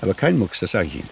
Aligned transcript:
Aber 0.00 0.14
kein 0.14 0.38
Mucks, 0.38 0.60
das 0.60 0.72
sage 0.72 0.88
ich 0.88 0.94
Ihnen. 0.96 1.08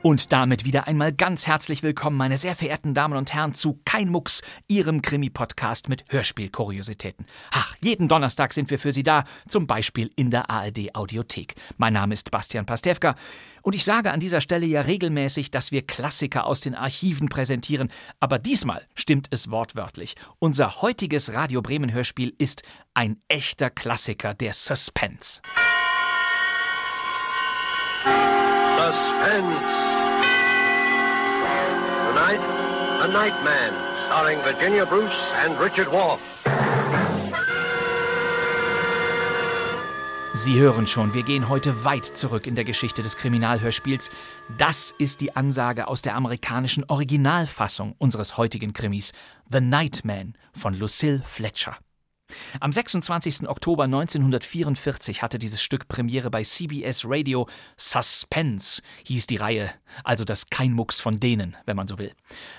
Und 0.00 0.32
damit 0.32 0.64
wieder 0.64 0.86
einmal 0.86 1.12
ganz 1.12 1.48
herzlich 1.48 1.82
willkommen, 1.82 2.16
meine 2.16 2.36
sehr 2.36 2.54
verehrten 2.54 2.94
Damen 2.94 3.16
und 3.16 3.34
Herren, 3.34 3.54
zu 3.54 3.80
Kein 3.84 4.08
Mucks, 4.08 4.42
Ihrem 4.68 5.02
Krimi-Podcast 5.02 5.88
mit 5.88 6.04
Hörspielkuriositäten. 6.08 7.26
Ach, 7.50 7.74
jeden 7.82 8.06
Donnerstag 8.06 8.52
sind 8.52 8.70
wir 8.70 8.78
für 8.78 8.92
Sie 8.92 9.02
da, 9.02 9.24
zum 9.48 9.66
Beispiel 9.66 10.08
in 10.14 10.30
der 10.30 10.50
ARD-Audiothek. 10.50 11.56
Mein 11.78 11.94
Name 11.94 12.14
ist 12.14 12.30
Bastian 12.30 12.64
Pastewka 12.64 13.16
und 13.62 13.74
ich 13.74 13.84
sage 13.84 14.12
an 14.12 14.20
dieser 14.20 14.40
Stelle 14.40 14.66
ja 14.66 14.82
regelmäßig, 14.82 15.50
dass 15.50 15.72
wir 15.72 15.82
Klassiker 15.82 16.46
aus 16.46 16.60
den 16.60 16.76
Archiven 16.76 17.28
präsentieren, 17.28 17.90
aber 18.20 18.38
diesmal 18.38 18.86
stimmt 18.94 19.26
es 19.30 19.50
wortwörtlich. 19.50 20.14
Unser 20.38 20.80
heutiges 20.80 21.34
Radio 21.34 21.60
Bremen 21.60 21.92
Hörspiel 21.92 22.32
ist 22.38 22.62
ein 22.94 23.20
echter 23.26 23.68
Klassiker 23.68 24.32
der 24.32 24.54
Suspense. 24.54 25.40
Suspense. 29.38 29.60
Tonight, 32.08 32.40
A 33.00 33.08
Nightman, 33.08 33.72
starring 34.06 34.38
Virginia 34.42 34.84
Bruce 34.84 35.12
and 35.36 35.58
Richard 35.60 35.90
Wolff. 35.92 36.20
Sie 40.34 40.58
hören 40.58 40.86
schon, 40.86 41.14
wir 41.14 41.24
gehen 41.24 41.48
heute 41.48 41.84
weit 41.84 42.04
zurück 42.04 42.46
in 42.46 42.54
der 42.54 42.64
Geschichte 42.64 43.02
des 43.02 43.16
Kriminalhörspiels. 43.16 44.10
Das 44.56 44.94
ist 44.98 45.20
die 45.20 45.34
Ansage 45.34 45.88
aus 45.88 46.02
der 46.02 46.14
amerikanischen 46.14 46.84
Originalfassung 46.84 47.94
unseres 47.98 48.36
heutigen 48.36 48.72
Krimis 48.72 49.12
The 49.50 49.60
Nightman 49.60 50.34
von 50.52 50.74
Lucille 50.74 51.22
Fletcher. 51.24 51.76
Am 52.60 52.72
26. 52.72 53.48
Oktober 53.48 53.84
1944 53.84 55.22
hatte 55.22 55.38
dieses 55.38 55.62
Stück 55.62 55.88
Premiere 55.88 56.30
bei 56.30 56.42
CBS 56.42 57.04
Radio. 57.06 57.48
Suspense 57.76 58.82
hieß 59.04 59.26
die 59.26 59.36
Reihe, 59.36 59.70
also 60.04 60.24
das 60.24 60.50
Keinmucks 60.50 61.00
von 61.00 61.20
denen, 61.20 61.56
wenn 61.66 61.76
man 61.76 61.86
so 61.86 61.98
will. 61.98 62.12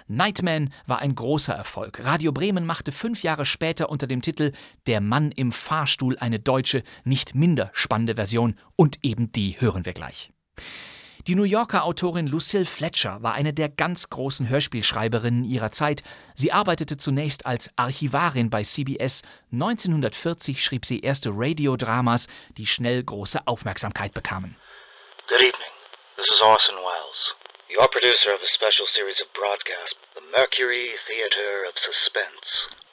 Nightman 0.07 0.73
war 0.85 0.99
ein 0.99 1.15
großer 1.15 1.53
Erfolg. 1.53 2.03
Radio 2.03 2.31
Bremen 2.31 2.65
machte 2.65 2.91
fünf 2.91 3.23
Jahre 3.23 3.45
später 3.45 3.89
unter 3.89 4.07
dem 4.07 4.21
Titel 4.21 4.53
Der 4.87 5.01
Mann 5.01 5.31
im 5.31 5.51
Fahrstuhl 5.51 6.17
eine 6.17 6.39
deutsche, 6.39 6.83
nicht 7.03 7.35
minder 7.35 7.71
spannende 7.73 8.15
Version 8.15 8.55
und 8.75 9.03
eben 9.03 9.31
die 9.31 9.59
hören 9.59 9.85
wir 9.85 9.93
gleich. 9.93 10.31
Die 11.27 11.35
New 11.35 11.43
Yorker 11.43 11.83
Autorin 11.83 12.27
Lucille 12.27 12.65
Fletcher 12.65 13.21
war 13.21 13.33
eine 13.33 13.53
der 13.53 13.67
ganz 13.67 14.09
großen 14.09 14.47
Hörspielschreiberinnen 14.47 15.43
ihrer 15.43 15.71
Zeit. 15.71 16.01
Sie 16.33 16.53
arbeitete 16.53 16.95
zunächst 16.95 17.45
als 17.45 17.69
Archivarin 17.75 18.49
bei 18.49 18.63
CBS. 18.63 19.21
1940 19.51 20.63
schrieb 20.63 20.85
sie 20.85 21.01
erste 21.01 21.31
Radiodramas, 21.33 22.27
die 22.57 22.65
schnell 22.65 23.03
große 23.03 23.45
Aufmerksamkeit 23.47 24.13
bekamen. 24.13 24.55
Good 25.27 25.41
evening. 25.41 25.73
This 26.15 26.27
is 26.33 26.41
Orson 26.41 26.75
Welles, 26.75 27.35
your 27.69 27.87
producer 27.89 28.33
of 28.33 28.41
a 28.41 28.47
special 28.47 28.87
series 28.87 29.21
of 29.21 29.27
broadcasts, 29.33 29.99
The 30.15 30.21
Mercury 30.31 30.95
Theater 31.05 31.67
of 31.69 31.77
Suspense. 31.77 32.88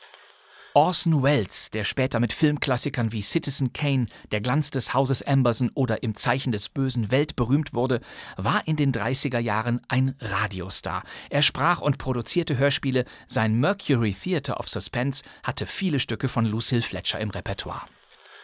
Orson 0.77 1.23
Welles, 1.25 1.71
der 1.71 1.85
später 1.85 2.21
mit 2.21 2.35
Filmklassikern 2.35 3.11
wie 3.11 3.23
Citizen 3.23 3.73
Kane, 3.73 4.13
Der 4.31 4.43
Glanz 4.43 4.69
des 4.71 4.93
Hauses 4.93 5.23
Amberson 5.23 5.73
oder 5.75 6.03
Im 6.03 6.15
Zeichen 6.15 6.53
des 6.53 6.69
Bösen 6.69 7.11
weltberühmt 7.11 7.73
wurde, 7.73 8.05
war 8.37 8.61
in 8.69 8.77
den 8.77 8.93
30er 8.93 9.39
Jahren 9.39 9.81
ein 9.89 10.21
Radiostar. 10.21 11.03
Er 11.31 11.41
sprach 11.41 11.81
und 11.81 11.97
produzierte 11.97 12.59
Hörspiele. 12.59 13.07
Sein 13.27 13.59
Mercury 13.59 14.13
Theater 14.13 14.61
of 14.61 14.69
Suspense 14.69 15.25
hatte 15.43 15.65
viele 15.65 15.99
Stücke 15.99 16.29
von 16.29 16.45
Lucille 16.45 16.83
Fletcher 16.83 17.21
im 17.21 17.31
Repertoire. 17.31 17.89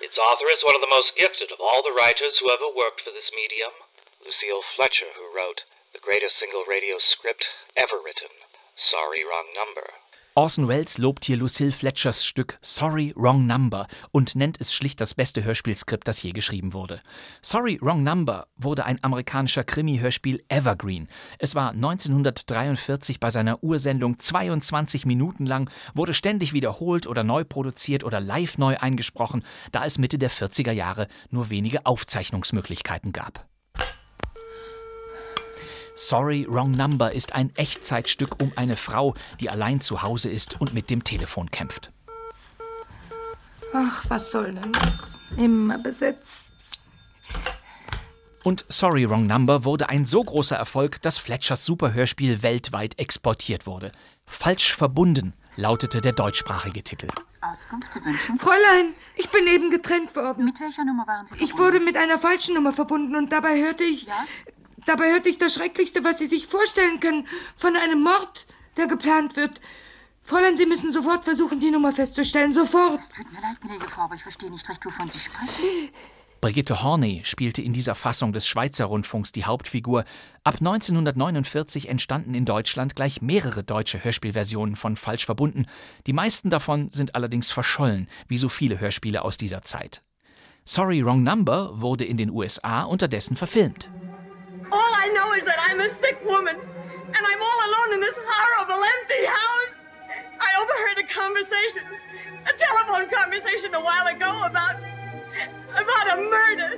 Its 0.00 0.16
author 0.16 0.48
is 0.56 0.65
one 0.65 0.75
of 0.75 0.81
the 0.81 0.88
most 0.88 1.12
gifted 1.21 1.53
of 1.53 1.60
all 1.60 1.84
the 1.84 1.92
writers 1.92 2.32
who 2.41 2.48
ever 2.48 2.72
worked 2.72 3.04
for 3.04 3.12
this 3.12 3.28
medium, 3.37 3.76
Lucille 4.25 4.65
Fletcher, 4.76 5.12
who 5.21 5.28
wrote 5.37 5.60
the 5.92 6.00
greatest 6.00 6.32
single 6.41 6.65
radio 6.65 6.97
script 7.12 7.44
ever 7.76 8.00
written, 8.00 8.32
Sorry 8.88 9.21
Wrong 9.21 9.53
Number. 9.53 9.84
Orson 10.34 10.66
Welles 10.66 10.97
lobt 10.97 11.26
hier 11.26 11.37
Lucille 11.37 11.72
Fletchers 11.72 12.25
Stück 12.25 12.56
Sorry, 12.62 13.12
Wrong 13.16 13.47
Number 13.47 13.87
und 14.12 14.34
nennt 14.34 14.59
es 14.62 14.72
schlicht 14.72 14.98
das 15.03 15.15
beste 15.15 15.44
Hörspielskript, 15.44 16.09
das 16.09 16.22
je 16.22 16.32
geschrieben 16.32 16.72
wurde. 16.72 17.03
Sorry, 17.43 17.78
Wrong 17.82 18.03
Number 18.03 18.47
wurde 18.56 18.87
ein 18.87 18.98
amerikanischer 19.04 19.62
Krimi-Hörspiel 19.62 20.42
Evergreen. 20.48 21.09
Es 21.38 21.54
war 21.54 21.72
1943 21.72 23.21
bei 23.21 23.28
seiner 23.28 23.62
Ursendung 23.62 24.19
22 24.19 25.04
Minuten 25.04 25.44
lang, 25.44 25.69
wurde 25.94 26.15
ständig 26.15 26.54
wiederholt 26.54 27.06
oder 27.06 27.25
neu 27.25 27.44
produziert 27.44 28.03
oder 28.03 28.19
live 28.19 28.56
neu 28.56 28.78
eingesprochen, 28.78 29.44
da 29.71 29.84
es 29.84 29.98
Mitte 29.98 30.16
der 30.16 30.31
40er 30.31 30.72
Jahre 30.72 31.09
nur 31.28 31.50
wenige 31.50 31.84
Aufzeichnungsmöglichkeiten 31.84 33.12
gab. 33.12 33.51
Sorry, 35.94 36.47
Wrong 36.48 36.70
Number 36.72 37.12
ist 37.12 37.34
ein 37.34 37.50
Echtzeitstück 37.56 38.42
um 38.42 38.53
eine 38.56 38.76
Frau, 38.76 39.14
die 39.41 39.50
allein 39.50 39.80
zu 39.80 40.03
Hause 40.03 40.30
ist 40.30 40.60
und 40.60 40.72
mit 40.75 40.91
dem 40.91 41.04
Telefon 41.04 41.50
kämpft. 41.50 41.92
Ach, 43.75 44.04
was 44.08 44.30
soll 44.30 44.53
denn 44.53 44.72
das? 44.72 45.19
Immer 45.36 45.78
besetzt. 45.78 46.53
Und 48.44 48.64
Sorry, 48.69 49.08
Wrong 49.08 49.26
Number 49.26 49.64
wurde 49.64 49.88
ein 49.88 50.04
so 50.04 50.22
großer 50.22 50.56
Erfolg, 50.56 51.00
dass 51.03 51.19
Fletchers 51.19 51.64
Superhörspiel 51.64 52.42
weltweit 52.42 52.98
exportiert 52.98 53.66
wurde. 53.66 53.92
Falsch 54.26 54.74
verbunden 54.74 55.34
lautete 55.56 56.00
der 56.00 56.12
deutschsprachige 56.12 56.82
Titel. 56.82 57.06
Auskunft 57.42 57.92
zu 57.92 58.04
wünschen? 58.04 58.38
Fräulein, 58.38 58.94
ich 59.16 59.28
bin 59.30 59.47
eben 59.47 59.70
getrennt 59.70 60.14
worden. 60.16 60.44
Mit 60.44 60.59
welcher 60.60 60.84
Nummer 60.84 61.06
waren 61.06 61.26
Sie 61.26 61.34
Ich 61.34 61.50
verbunden? 61.50 61.59
wurde 61.74 61.80
mit 61.84 61.97
einer 61.97 62.19
falschen 62.19 62.54
Nummer 62.54 62.72
verbunden 62.72 63.14
und 63.14 63.32
dabei 63.32 63.60
hörte 63.60 63.84
ich. 63.84 64.04
Ja? 64.06 64.24
Dabei 64.87 65.12
hörte 65.12 65.28
ich 65.28 65.38
das 65.38 65.54
Schrecklichste, 65.54 66.04
was 66.04 66.19
Sie 66.19 66.26
sich 66.26 66.47
vorstellen 66.47 67.00
können, 67.00 67.26
von 67.56 67.76
einem 67.76 68.03
Mord, 68.03 68.47
der 68.76 68.87
geplant 68.87 69.37
wird. 69.37 69.60
Fräulein, 70.22 70.56
Sie 70.56 70.66
müssen 70.66 70.93
sofort 70.93 71.25
versuchen, 71.25 71.60
die 71.60 71.70
Nummer 71.70 71.93
festzustellen. 71.93 72.53
Sofort. 72.53 73.00
Es 73.00 73.10
tut 73.10 73.31
mir 73.32 73.41
leid, 73.41 73.60
gnädige 73.60 73.88
Frau, 73.88 74.03
aber 74.03 74.15
ich 74.15 74.22
verstehe 74.22 74.50
nicht 74.50 74.69
recht, 74.69 74.84
wovon 74.84 75.10
Sie 75.10 75.19
sprechen. 75.19 75.91
Brigitte 76.41 76.82
Horney 76.82 77.21
spielte 77.25 77.62
in 77.62 77.72
dieser 77.72 77.94
Fassung 77.94 78.32
des 78.32 78.48
Schweizer 78.48 78.87
Rundfunks 78.87 79.31
die 79.31 79.44
Hauptfigur. 79.44 80.04
Ab 80.42 80.56
1949 80.59 81.88
entstanden 81.88 82.34
in 82.34 82.44
Deutschland 82.44 82.97
gleich 82.97 83.22
mehrere 83.22 83.62
deutsche 83.62 84.03
Hörspielversionen 84.03 84.75
von 84.75 84.97
Falsch 84.97 85.25
verbunden. 85.25 85.66
Die 86.09 86.12
meisten 86.12 86.50
davon 86.50 86.91
sind 86.91 87.15
allerdings 87.15 87.53
verschollen, 87.53 88.09
wie 88.26 88.38
so 88.38 88.48
viele 88.48 88.81
Hörspiele 88.81 89.22
aus 89.22 89.37
dieser 89.37 89.62
Zeit. 89.62 90.03
Sorry, 90.65 91.04
Wrong 91.04 91.22
Number 91.22 91.81
wurde 91.81 92.04
in 92.04 92.16
den 92.16 92.31
USA 92.31 92.82
unterdessen 92.82 93.37
verfilmt. 93.37 93.88
All 94.72 94.94
I 95.05 95.09
know 95.12 95.34
is 95.34 95.44
that 95.44 95.60
I'm 95.60 95.81
a 95.81 95.91
sick 96.00 96.16
woman, 96.25 96.56
and 96.56 97.22
I'm 97.31 97.43
all 97.49 97.60
alone 97.69 97.91
in 97.93 98.00
this 98.00 98.16
horrible 98.16 98.83
empty 98.83 99.25
house. 99.28 99.75
I 100.41 100.50
overheard 100.62 100.97
a 100.97 101.06
conversation, 101.12 101.84
a 102.49 102.55
telephone 102.56 103.10
conversation 103.12 103.75
a 103.75 103.81
while 103.81 104.06
ago 104.06 104.33
about 104.49 104.77
about 105.77 106.07
a 106.09 106.16
murder. 106.16 106.72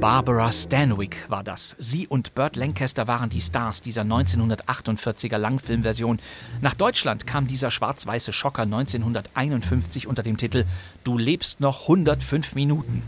Barbara 0.00 0.50
Stanwyck 0.50 1.28
war 1.28 1.44
das. 1.44 1.76
Sie 1.78 2.08
und 2.08 2.34
Burt 2.34 2.56
Lancaster 2.56 3.06
waren 3.06 3.30
die 3.30 3.40
Stars 3.40 3.80
dieser 3.80 4.02
1948er 4.02 5.38
Langfilmversion. 5.38 6.20
Nach 6.60 6.74
Deutschland 6.74 7.26
kam 7.26 7.46
dieser 7.46 7.70
schwarz-weiße 7.70 8.32
Schocker 8.32 8.62
1951 8.62 10.08
unter 10.08 10.24
dem 10.24 10.36
Titel 10.36 10.66
Du 11.04 11.18
lebst 11.18 11.60
noch 11.60 11.82
105 11.82 12.56
Minuten. 12.56 13.02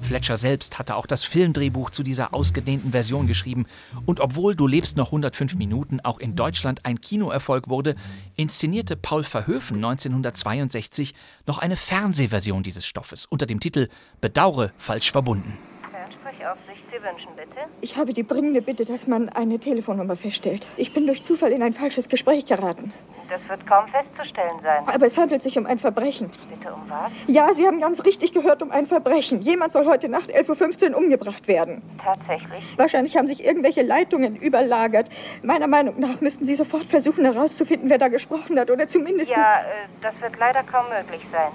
Fletcher 0.00 0.36
selbst 0.36 0.78
hatte 0.78 0.96
auch 0.96 1.06
das 1.06 1.24
Filmdrehbuch 1.24 1.90
zu 1.90 2.02
dieser 2.02 2.34
ausgedehnten 2.34 2.92
Version 2.92 3.26
geschrieben. 3.26 3.66
Und 4.04 4.20
obwohl 4.20 4.54
Du 4.54 4.66
lebst 4.66 4.96
noch 4.96 5.08
105 5.08 5.54
Minuten 5.54 6.00
auch 6.00 6.18
in 6.18 6.36
Deutschland 6.36 6.84
ein 6.84 7.00
Kinoerfolg 7.00 7.68
wurde, 7.68 7.94
inszenierte 8.36 8.96
Paul 8.96 9.24
Verhoeven 9.24 9.76
1962 9.76 11.14
noch 11.46 11.58
eine 11.58 11.76
Fernsehversion 11.76 12.62
dieses 12.62 12.86
Stoffes 12.86 13.26
unter 13.26 13.46
dem 13.46 13.60
Titel 13.60 13.88
Bedaure 14.20 14.72
falsch 14.76 15.12
verbunden. 15.12 15.58
Fernsprechaufsicht 15.90 16.82
Sie 16.90 17.02
wünschen, 17.02 17.30
bitte? 17.36 17.66
Ich 17.80 17.96
habe 17.96 18.12
die 18.12 18.26
dringende 18.26 18.62
Bitte, 18.62 18.84
dass 18.84 19.06
man 19.06 19.28
eine 19.28 19.58
Telefonnummer 19.58 20.16
feststellt. 20.16 20.66
Ich 20.76 20.92
bin 20.92 21.06
durch 21.06 21.22
Zufall 21.22 21.52
in 21.52 21.62
ein 21.62 21.74
falsches 21.74 22.08
Gespräch 22.08 22.46
geraten. 22.46 22.92
Das 23.28 23.48
wird 23.48 23.66
kaum 23.66 23.88
festzustellen 23.88 24.60
sein. 24.62 24.84
Aber 24.86 25.06
es 25.06 25.18
handelt 25.18 25.42
sich 25.42 25.58
um 25.58 25.66
ein 25.66 25.78
Verbrechen. 25.78 26.30
Bitte 26.48 26.72
um 26.72 26.88
was? 26.88 27.12
Ja, 27.26 27.52
Sie 27.52 27.66
haben 27.66 27.80
ganz 27.80 28.04
richtig 28.04 28.32
gehört, 28.32 28.62
um 28.62 28.70
ein 28.70 28.86
Verbrechen. 28.86 29.40
Jemand 29.42 29.72
soll 29.72 29.86
heute 29.86 30.08
Nacht 30.08 30.30
11.15 30.30 30.90
Uhr 30.90 30.98
umgebracht 30.98 31.48
werden. 31.48 31.82
Tatsächlich? 32.02 32.78
Wahrscheinlich 32.78 33.16
haben 33.16 33.26
sich 33.26 33.44
irgendwelche 33.44 33.82
Leitungen 33.82 34.36
überlagert. 34.36 35.08
Meiner 35.42 35.66
Meinung 35.66 35.98
nach 35.98 36.20
müssten 36.20 36.44
Sie 36.44 36.54
sofort 36.54 36.84
versuchen 36.84 37.24
herauszufinden, 37.24 37.90
wer 37.90 37.98
da 37.98 38.08
gesprochen 38.08 38.58
hat. 38.58 38.70
Oder 38.70 38.86
zumindest... 38.86 39.30
Ja, 39.30 39.60
äh, 39.60 39.88
das 40.00 40.20
wird 40.20 40.38
leider 40.38 40.62
kaum 40.62 40.86
möglich 40.88 41.26
sein. 41.32 41.50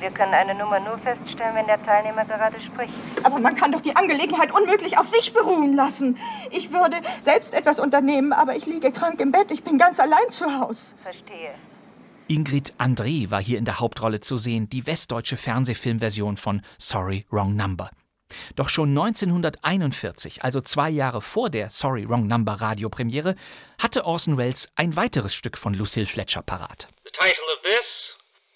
Wir 0.00 0.10
können 0.10 0.32
eine 0.32 0.54
Nummer 0.54 0.80
nur 0.80 0.96
feststellen, 0.98 1.54
wenn 1.54 1.66
der 1.66 1.84
Teilnehmer 1.84 2.24
gerade 2.24 2.58
spricht. 2.62 2.94
Aber 3.22 3.38
man 3.38 3.54
kann 3.54 3.70
doch 3.70 3.82
die 3.82 3.94
Angelegenheit 3.94 4.50
unmöglich 4.50 4.96
auf 4.96 5.06
sich 5.06 5.34
beruhen 5.34 5.76
lassen. 5.76 6.18
Ich 6.50 6.72
würde 6.72 6.96
selbst 7.20 7.52
etwas 7.52 7.78
unternehmen, 7.78 8.32
aber 8.32 8.56
ich 8.56 8.64
liege 8.64 8.92
krank 8.92 9.20
im 9.20 9.30
Bett. 9.30 9.50
Ich 9.50 9.62
bin 9.62 9.76
ganz 9.76 10.00
allein 10.00 10.30
zu 10.30 10.58
Hause. 10.58 10.96
Verstehe. 11.02 11.54
Ingrid 12.28 12.72
André 12.78 13.30
war 13.30 13.42
hier 13.42 13.58
in 13.58 13.66
der 13.66 13.78
Hauptrolle 13.78 14.20
zu 14.20 14.38
sehen, 14.38 14.70
die 14.70 14.86
westdeutsche 14.86 15.36
Fernsehfilmversion 15.36 16.38
von 16.38 16.62
Sorry, 16.78 17.26
Wrong 17.30 17.54
Number. 17.54 17.90
Doch 18.56 18.68
schon 18.70 18.90
1941, 18.90 20.44
also 20.44 20.62
zwei 20.62 20.88
Jahre 20.88 21.20
vor 21.20 21.50
der 21.50 21.68
Sorry, 21.68 22.08
Wrong 22.08 22.26
Number 22.26 22.52
Radiopremiere, 22.52 23.34
hatte 23.78 24.06
Orson 24.06 24.38
Welles 24.38 24.70
ein 24.76 24.96
weiteres 24.96 25.34
Stück 25.34 25.58
von 25.58 25.74
Lucille 25.74 26.06
Fletcher 26.06 26.40
parat. 26.40 26.88
The 27.04 27.10
title 27.10 27.44
of 27.52 27.62
this, 27.64 27.80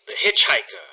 The 0.06 0.12
Hitchhiker. 0.22 0.83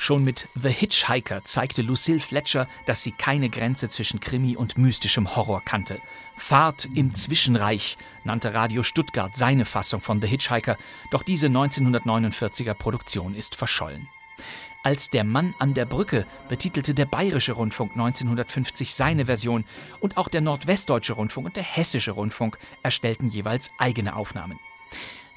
Schon 0.00 0.22
mit 0.22 0.48
The 0.54 0.70
Hitchhiker 0.70 1.42
zeigte 1.42 1.82
Lucille 1.82 2.20
Fletcher, 2.20 2.68
dass 2.86 3.02
sie 3.02 3.10
keine 3.10 3.50
Grenze 3.50 3.88
zwischen 3.88 4.20
Krimi 4.20 4.56
und 4.56 4.78
mystischem 4.78 5.34
Horror 5.34 5.60
kannte. 5.64 6.00
Fahrt 6.36 6.88
im 6.94 7.14
Zwischenreich 7.14 7.98
nannte 8.22 8.54
Radio 8.54 8.84
Stuttgart 8.84 9.36
seine 9.36 9.64
Fassung 9.64 10.00
von 10.00 10.20
The 10.20 10.28
Hitchhiker, 10.28 10.78
doch 11.10 11.24
diese 11.24 11.48
1949er 11.48 12.74
Produktion 12.74 13.34
ist 13.34 13.56
verschollen. 13.56 14.08
Als 14.84 15.10
Der 15.10 15.24
Mann 15.24 15.52
an 15.58 15.74
der 15.74 15.84
Brücke 15.84 16.26
betitelte 16.48 16.94
der 16.94 17.04
Bayerische 17.04 17.52
Rundfunk 17.52 17.90
1950 17.90 18.94
seine 18.94 19.26
Version 19.26 19.64
und 19.98 20.16
auch 20.16 20.28
der 20.28 20.40
Nordwestdeutsche 20.40 21.14
Rundfunk 21.14 21.48
und 21.48 21.56
der 21.56 21.64
Hessische 21.64 22.12
Rundfunk 22.12 22.56
erstellten 22.84 23.30
jeweils 23.30 23.72
eigene 23.78 24.14
Aufnahmen. 24.14 24.60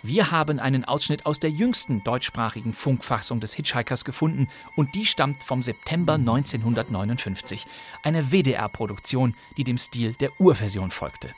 Wir 0.03 0.31
haben 0.31 0.59
einen 0.59 0.83
Ausschnitt 0.83 1.27
aus 1.27 1.39
der 1.39 1.51
jüngsten 1.51 2.03
deutschsprachigen 2.03 2.73
Funkfassung 2.73 3.39
des 3.39 3.53
Hitchhikers 3.53 4.03
gefunden 4.03 4.49
und 4.75 4.95
die 4.95 5.05
stammt 5.05 5.43
vom 5.43 5.61
September 5.61 6.15
1959. 6.15 7.67
Eine 8.01 8.31
WDR-Produktion, 8.31 9.35
die 9.57 9.63
dem 9.63 9.77
Stil 9.77 10.13
der 10.13 10.31
Urversion 10.39 10.89
folgte. 10.89 11.29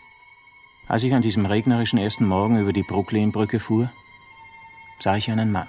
Als 0.88 1.04
ich 1.04 1.14
an 1.14 1.22
diesem 1.22 1.46
regnerischen 1.46 2.00
ersten 2.00 2.26
Morgen 2.26 2.58
über 2.60 2.72
die 2.72 2.84
Brooklyn-Brücke 2.84 3.60
fuhr, 3.60 3.92
sah 5.00 5.18
ich 5.18 5.30
einen 5.30 5.52
Mann. 5.52 5.68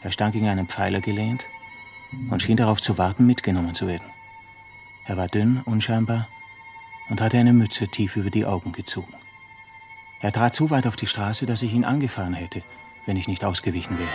Er 0.00 0.12
stand 0.12 0.32
gegen 0.32 0.48
einen 0.48 0.66
Pfeiler 0.66 1.00
gelehnt 1.00 1.46
und 2.30 2.42
schien 2.42 2.56
darauf 2.56 2.80
zu 2.80 2.96
warten, 2.96 3.26
mitgenommen 3.26 3.74
zu 3.74 3.86
werden. 3.86 4.06
Er 5.06 5.18
war 5.18 5.26
dünn, 5.26 5.60
unscheinbar 5.66 6.26
und 7.10 7.20
hatte 7.20 7.36
eine 7.36 7.52
Mütze 7.52 7.88
tief 7.88 8.16
über 8.16 8.30
die 8.30 8.46
Augen 8.46 8.72
gezogen. 8.72 9.14
Er 10.24 10.32
trat 10.32 10.54
so 10.54 10.70
weit 10.70 10.86
auf 10.86 10.96
die 10.96 11.06
Straße, 11.06 11.44
dass 11.44 11.60
ich 11.60 11.74
ihn 11.74 11.84
angefahren 11.84 12.32
hätte, 12.32 12.62
wenn 13.04 13.18
ich 13.18 13.28
nicht 13.28 13.44
ausgewichen 13.44 13.98
wäre. 13.98 14.08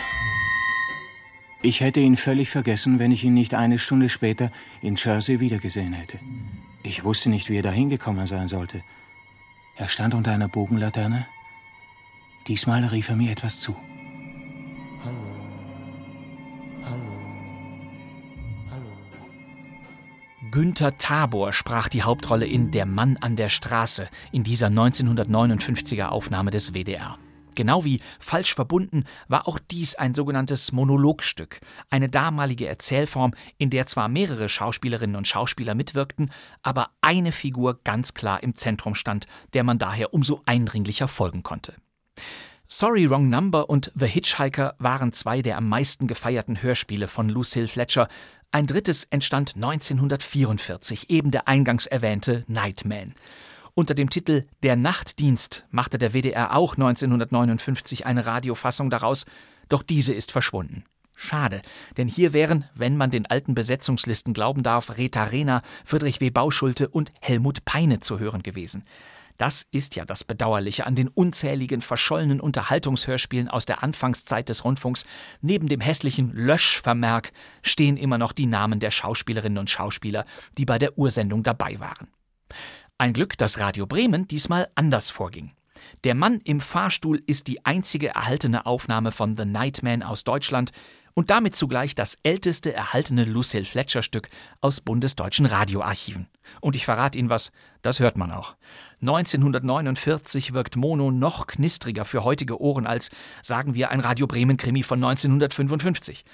Ich 1.62 1.82
hätte 1.82 2.00
ihn 2.00 2.18
völlig 2.18 2.50
vergessen, 2.50 2.98
wenn 2.98 3.12
ich 3.12 3.24
ihn 3.24 3.36
nicht 3.36 3.54
eine 3.54 3.78
Stunde 3.78 4.10
später 4.10 4.52
in 4.82 4.96
Jersey 4.96 5.40
wiedergesehen 5.40 5.94
hätte. 5.94 6.18
Ich 6.82 7.04
wusste 7.04 7.30
nicht, 7.30 7.48
wie 7.52 7.58
er 7.58 7.62
dahin 7.62 7.92
gekommen 7.92 8.26
sein 8.26 8.48
sollte. 8.48 8.82
Er 9.76 9.88
stand 9.88 10.16
unter 10.16 10.32
einer 10.32 10.48
Bogenlaterne. 10.48 11.28
Diesmal 12.48 12.84
rief 12.86 13.10
er 13.10 13.16
mir 13.16 13.32
etwas 13.32 13.60
zu. 13.60 13.76
Günther 20.52 20.98
Tabor 20.98 21.54
sprach 21.54 21.90
die 21.90 22.02
Hauptrolle 22.02 22.48
in 22.48 22.72
Der 22.72 22.88
Mann 22.88 23.18
an 23.18 23.36
der 23.36 23.50
Straße 23.50 24.10
in 24.32 24.44
dieser 24.44 24.68
1959er 24.68 26.08
Aufnahme 26.08 26.50
des 26.50 26.74
WDR. 26.74 27.20
Genau 27.54 27.84
wie 27.84 28.00
Falsch 28.20 28.56
verbunden 28.56 29.04
war 29.28 29.48
auch 29.48 29.60
dies 29.60 29.94
ein 29.94 30.16
sogenanntes 30.16 30.72
Monologstück, 30.72 31.60
eine 31.92 32.10
damalige 32.10 32.68
Erzählform, 32.68 33.34
in 33.58 33.70
der 33.70 33.86
zwar 33.86 34.08
mehrere 34.08 34.50
Schauspielerinnen 34.50 35.16
und 35.16 35.28
Schauspieler 35.28 35.76
mitwirkten, 35.76 36.32
aber 36.64 36.90
eine 37.02 37.32
Figur 37.32 37.82
ganz 37.84 38.16
klar 38.16 38.42
im 38.42 38.56
Zentrum 38.56 38.96
stand, 38.96 39.28
der 39.54 39.64
man 39.64 39.78
daher 39.78 40.16
umso 40.16 40.42
eindringlicher 40.46 41.08
folgen 41.08 41.44
konnte. 41.44 41.76
Sorry 42.72 43.10
Wrong 43.10 43.30
Number 43.30 43.68
und 43.68 43.92
The 43.96 44.06
Hitchhiker 44.06 44.76
waren 44.78 45.12
zwei 45.12 45.42
der 45.42 45.58
am 45.58 45.68
meisten 45.68 46.06
gefeierten 46.06 46.62
Hörspiele 46.62 47.08
von 47.08 47.28
Lucille 47.28 47.68
Fletcher, 47.68 48.08
ein 48.52 48.66
drittes 48.66 49.04
entstand 49.06 49.56
1944, 49.56 51.12
eben 51.12 51.30
der 51.30 51.48
eingangs 51.48 51.86
erwähnte 51.86 52.44
Nightman. 52.48 53.14
Unter 53.76 53.94
dem 53.94 54.10
Titel 54.10 54.46
Der 54.64 54.76
Nachtdienst 54.76 55.66
machte 55.70 56.00
der 56.00 56.14
WDR 56.14 56.56
auch 56.56 56.74
1959 56.74 58.08
eine 58.08 58.26
Radiofassung 58.26 58.90
daraus, 58.90 59.26
doch 59.70 59.84
diese 59.84 60.14
ist 60.14 60.32
verschwunden. 60.32 60.84
Schade, 61.16 61.62
denn 61.98 62.08
hier 62.08 62.34
wären, 62.34 62.66
wenn 62.74 62.98
man 62.98 63.12
den 63.12 63.26
alten 63.26 63.54
Besetzungslisten 63.54 64.34
glauben 64.34 64.64
darf, 64.64 64.98
Rita 64.98 65.26
Rehner, 65.26 65.62
Friedrich 65.86 66.20
W. 66.20 66.30
Bauschulte 66.30 66.88
und 66.88 67.12
Helmut 67.22 67.66
Peine 67.66 68.00
zu 68.00 68.20
hören 68.20 68.42
gewesen. 68.42 68.84
Das 69.40 69.66
ist 69.72 69.96
ja 69.96 70.04
das 70.04 70.26
Bedauerliche 70.26 70.86
an 70.86 70.96
den 70.96 71.08
unzähligen 71.08 71.80
verschollenen 71.82 72.42
Unterhaltungshörspielen 72.42 73.48
aus 73.48 73.66
der 73.66 73.82
Anfangszeit 73.84 74.50
des 74.50 74.66
Rundfunks. 74.66 75.06
Neben 75.40 75.70
dem 75.70 75.80
hässlichen 75.80 76.34
Löschvermerk 76.34 77.32
stehen 77.64 77.96
immer 77.96 78.18
noch 78.18 78.34
die 78.34 78.48
Namen 78.48 78.82
der 78.82 78.92
Schauspielerinnen 78.92 79.58
und 79.58 79.70
Schauspieler, 79.70 80.26
die 80.58 80.66
bei 80.66 80.78
der 80.78 80.98
Ursendung 80.98 81.44
dabei 81.44 81.80
waren. 81.80 82.10
Ein 82.98 83.14
Glück, 83.14 83.38
dass 83.38 83.60
Radio 83.60 83.88
Bremen 83.88 84.28
diesmal 84.28 84.68
anders 84.76 85.10
vorging. 85.10 85.54
Der 86.04 86.16
Mann 86.16 86.42
im 86.44 86.60
Fahrstuhl 86.60 87.24
ist 87.26 87.48
die 87.48 87.66
einzige 87.66 88.10
erhaltene 88.10 88.66
Aufnahme 88.66 89.14
von 89.14 89.38
The 89.38 89.46
Nightman 89.46 90.04
aus 90.04 90.26
Deutschland 90.26 90.74
und 91.14 91.30
damit 91.30 91.56
zugleich 91.56 91.96
das 91.96 92.18
älteste 92.24 92.74
erhaltene 92.74 93.24
Lucille 93.24 93.64
Fletcher 93.64 94.04
Stück 94.04 94.30
aus 94.60 94.82
bundesdeutschen 94.82 95.46
Radioarchiven. 95.46 96.28
Und 96.60 96.76
ich 96.76 96.84
verrate 96.84 97.18
Ihnen 97.18 97.30
was, 97.30 97.54
das 97.82 98.02
hört 98.02 98.18
man 98.18 98.34
auch. 98.34 98.56
1949 99.02 100.54
wirkt 100.54 100.76
Mono 100.76 101.12
noch 101.12 101.48
knistriger 101.48 102.06
für 102.06 102.24
heutige 102.24 102.60
Ohren 102.62 102.86
als, 102.86 103.10
sagen 103.42 103.74
wir, 103.74 103.92
ein 103.92 104.02
Radio 104.02 104.28
Bremen 104.28 104.58
Krimi 104.58 104.84
von 104.84 105.04
1955. 105.04 106.26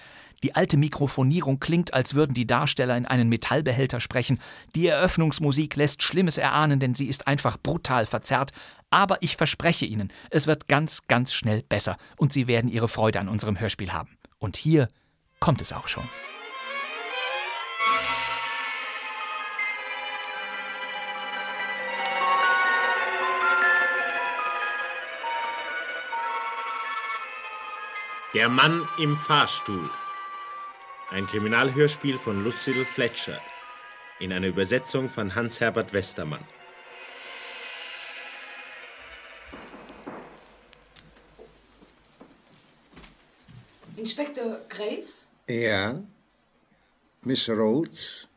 Die 0.44 0.56
alte 0.56 0.78
Mikrofonierung 0.78 1.60
klingt, 1.60 1.94
als 1.94 2.16
würden 2.16 2.34
die 2.34 2.48
Darsteller 2.48 2.98
in 2.98 3.06
einen 3.06 3.30
Metallbehälter 3.30 4.00
sprechen. 4.00 4.40
Die 4.76 4.88
Eröffnungsmusik 4.88 5.76
lässt 5.76 6.04
Schlimmes 6.04 6.38
erahnen, 6.38 6.80
denn 6.80 6.96
sie 6.96 7.08
ist 7.08 7.28
einfach 7.28 7.58
brutal 7.58 8.06
verzerrt. 8.06 8.52
Aber 8.90 9.22
ich 9.22 9.38
verspreche 9.38 9.86
Ihnen, 9.86 10.12
es 10.30 10.48
wird 10.48 10.68
ganz, 10.68 11.08
ganz 11.08 11.34
schnell 11.34 11.64
besser 11.64 11.98
und 12.18 12.34
Sie 12.34 12.48
werden 12.48 12.70
Ihre 12.70 12.88
Freude 12.88 13.20
an 13.20 13.30
unserem 13.30 13.60
Hörspiel 13.60 13.92
haben. 13.92 14.18
Und 14.38 14.58
hier 14.58 14.88
kommt 15.40 15.62
es 15.62 15.74
auch 15.74 15.88
schon. 15.88 16.08
Der 28.36 28.50
Mann 28.50 28.86
im 28.98 29.16
Fahrstuhl. 29.16 29.90
Ein 31.10 31.26
Kriminalhörspiel 31.26 32.18
von 32.18 32.44
Lucille 32.44 32.86
Fletcher 32.86 33.40
in 34.20 34.34
einer 34.34 34.48
Übersetzung 34.48 35.10
von 35.10 35.34
Hans-Herbert 35.34 35.94
Westermann. 35.94 36.44
Inspektor 43.96 44.60
Graves? 44.68 45.26
Ja. 45.48 46.04
Miss 47.22 47.48
Rhodes? 47.48 48.28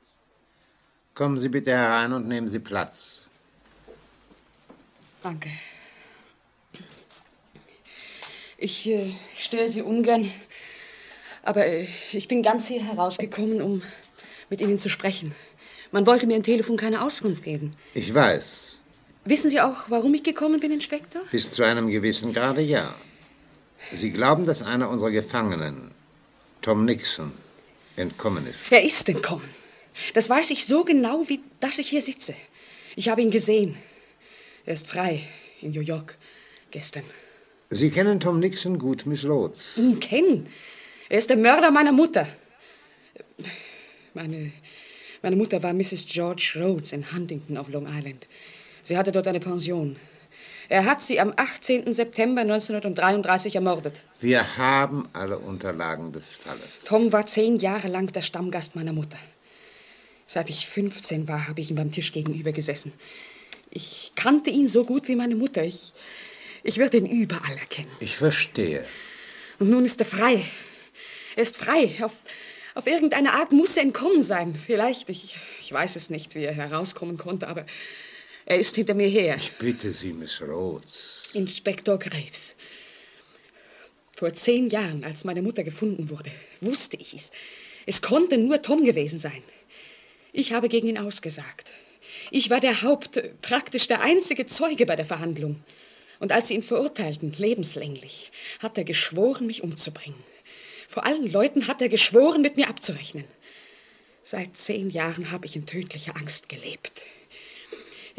Kommen 1.13 1.41
Sie 1.41 1.49
bitte 1.49 1.73
herein 1.73 2.13
und 2.13 2.29
nehmen 2.29 2.47
Sie 2.47 2.61
Platz. 2.61 3.27
Danke. 5.25 5.51
Ich 8.61 8.89
äh, 8.89 9.13
störe 9.39 9.69
Sie 9.69 9.83
ungern, 9.83 10.29
aber 11.45 11.65
äh, 11.65 11.87
ich 12.13 12.27
bin 12.27 12.43
ganz 12.43 12.67
hier 12.67 12.85
herausgekommen, 12.85 13.63
um 13.63 13.83
mit 14.51 14.61
Ihnen 14.61 14.81
zu 14.81 14.89
sprechen. 14.89 15.33
Man 15.93 16.07
wollte 16.07 16.27
mir 16.27 16.37
am 16.37 16.43
Telefon 16.43 16.77
keine 16.77 17.03
Auskunft 17.03 17.45
geben. 17.45 17.77
Ich 17.95 18.13
weiß. 18.13 18.81
Wissen 19.25 19.49
Sie 19.49 19.61
auch, 19.61 19.89
warum 19.89 20.13
ich 20.15 20.25
gekommen 20.25 20.59
bin, 20.59 20.73
Inspektor? 20.73 21.23
Bis 21.31 21.53
zu 21.53 21.63
einem 21.63 21.89
gewissen 21.89 22.33
Grade 22.33 22.61
ja. 22.61 22.97
Sie 23.93 24.11
glauben, 24.11 24.45
dass 24.45 24.63
einer 24.63 24.91
unserer 24.91 25.13
Gefangenen, 25.13 25.93
Tom 26.61 26.85
Nixon, 26.85 27.33
entkommen 27.95 28.45
ist. 28.49 28.71
Wer 28.71 28.83
ist 28.83 29.09
entkommen? 29.09 29.49
Das 30.15 30.29
weiß 30.29 30.51
ich 30.51 30.67
so 30.67 30.85
genau, 30.85 31.29
wie 31.29 31.41
dass 31.61 31.79
ich 31.79 31.89
hier 31.89 32.03
sitze. 32.03 32.35
Ich 32.97 33.09
habe 33.09 33.23
ihn 33.23 33.31
gesehen. 33.31 33.77
Er 34.67 34.73
ist 34.73 34.89
frei. 34.89 35.23
in 35.61 35.71
New 35.71 35.81
York, 35.81 36.19
gestern. 36.71 37.05
Sie 37.71 37.91
kennen 37.91 38.19
Tom 38.19 38.41
Nixon 38.41 38.79
gut, 38.79 39.05
Miss 39.05 39.25
Rhodes. 39.25 39.77
Ihn 39.77 40.01
kennen? 40.01 40.49
Er 41.09 41.19
ist 41.19 41.29
der 41.29 41.37
Mörder 41.37 41.71
meiner 41.71 41.93
Mutter. 41.93 42.27
Meine, 44.15 44.53
meine 45.23 45.37
Mutter 45.37 45.63
war 45.63 45.75
Mrs. 45.75 46.07
George 46.07 46.55
Rhodes 46.57 46.93
in 46.93 47.13
Huntington 47.13 47.57
auf 47.57 47.69
Long 47.69 47.87
Island. 47.87 48.27
Sie 48.83 48.97
hatte 48.97 49.13
dort 49.13 49.27
eine 49.27 49.41
Pension. 49.41 49.97
Er 50.71 50.85
hat 50.85 51.03
sie 51.03 51.21
am 51.21 51.33
18. 51.35 51.93
September 51.93 52.43
1933 52.43 53.55
ermordet. 53.55 54.05
Wir 54.21 54.59
haben 54.59 55.09
alle 55.13 55.39
Unterlagen 55.39 56.13
des 56.13 56.37
Falles. 56.37 56.85
Tom 56.85 57.13
war 57.13 57.27
zehn 57.27 57.57
Jahre 57.57 57.89
lang 57.89 58.13
der 58.13 58.23
Stammgast 58.23 58.77
meiner 58.77 58.93
Mutter. 58.93 59.19
Seit 60.27 60.51
ich 60.51 60.67
15 60.67 61.27
war, 61.27 61.49
habe 61.49 61.61
ich 61.63 61.71
ihm 61.71 61.77
beim 61.77 61.91
Tisch 61.91 62.13
gegenüber 62.13 62.53
gesessen. 62.53 62.93
Ich 63.71 64.13
kannte 64.15 64.51
ihn 64.51 64.67
so 64.67 64.85
gut 64.85 65.09
wie 65.09 65.17
meine 65.17 65.37
Mutter. 65.37 65.65
Ich, 65.65 65.95
ich 66.63 66.79
würde 66.79 66.99
ihn 66.99 67.07
überall 67.07 67.57
erkennen. 67.57 67.91
Ich 68.01 68.17
verstehe. 68.17 68.85
Und 69.59 69.71
nun 69.71 69.85
ist 69.85 70.01
er 70.01 70.07
frei. 70.07 70.45
Er 71.37 71.43
ist 71.43 71.57
frei. 71.57 71.95
Auf, 72.03 72.17
auf 72.75 72.87
irgendeine 72.87 73.33
Art 73.33 73.53
muss 73.53 73.77
er 73.77 73.83
entkommen 73.83 74.23
sein. 74.23 74.57
Vielleicht. 74.57 75.09
Ich, 75.09 75.37
ich 75.61 75.73
weiß 75.73 75.97
es 75.97 76.11
nicht, 76.11 76.35
wie 76.35 76.45
er 76.45 76.53
herauskommen 76.53 77.19
konnte, 77.19 77.49
aber 77.49 77.67
er 78.47 78.57
ist 78.57 78.77
hinter 78.77 78.95
mir 78.95 79.09
her. 79.09 79.37
Ich 79.37 79.53
bitte 79.53 79.93
Sie, 79.93 80.13
Miss 80.13 80.41
Rhodes. 80.41 81.31
Inspektor 81.35 81.99
Graves. 81.99 82.57
Vor 84.13 84.33
zehn 84.33 84.69
Jahren, 84.69 85.05
als 85.05 85.25
meine 85.25 85.43
Mutter 85.43 85.63
gefunden 85.63 86.11
wurde, 86.11 86.33
wusste 86.61 86.97
ich 86.97 87.15
es. 87.15 87.31
Es 87.87 88.03
konnte 88.03 88.37
nur 88.37 88.61
Tom 88.63 88.85
gewesen 88.85 89.19
sein. 89.19 89.43
Ich 90.33 90.53
habe 90.53 90.69
gegen 90.69 90.89
ihn 90.89 90.99
ausgesagt. 90.99 91.71
Ich 92.31 92.51
war 92.51 92.61
der 92.61 92.83
Haupt, 92.83 93.23
praktisch 93.43 93.87
der 93.87 94.01
einzige 94.01 94.47
Zeuge 94.47 94.87
bei 94.87 94.97
der 94.97 95.07
Verhandlung. 95.07 95.63
Und 96.19 96.33
als 96.33 96.49
sie 96.49 96.55
ihn 96.55 96.63
verurteilten, 96.63 97.33
lebenslänglich, 97.33 98.33
hat 98.59 98.77
er 98.77 98.85
geschworen, 98.85 99.47
mich 99.47 99.63
umzubringen. 99.63 100.23
Vor 100.89 101.07
allen 101.07 101.31
Leuten 101.31 101.67
hat 101.69 101.83
er 101.83 101.89
geschworen, 101.89 102.43
mit 102.43 102.57
mir 102.57 102.69
abzurechnen. 102.69 103.25
Seit 104.25 104.57
zehn 104.57 104.91
Jahren 104.91 105.31
habe 105.31 105.47
ich 105.47 105.57
in 105.57 105.67
tödlicher 105.67 106.17
Angst 106.17 106.49
gelebt. 106.49 107.03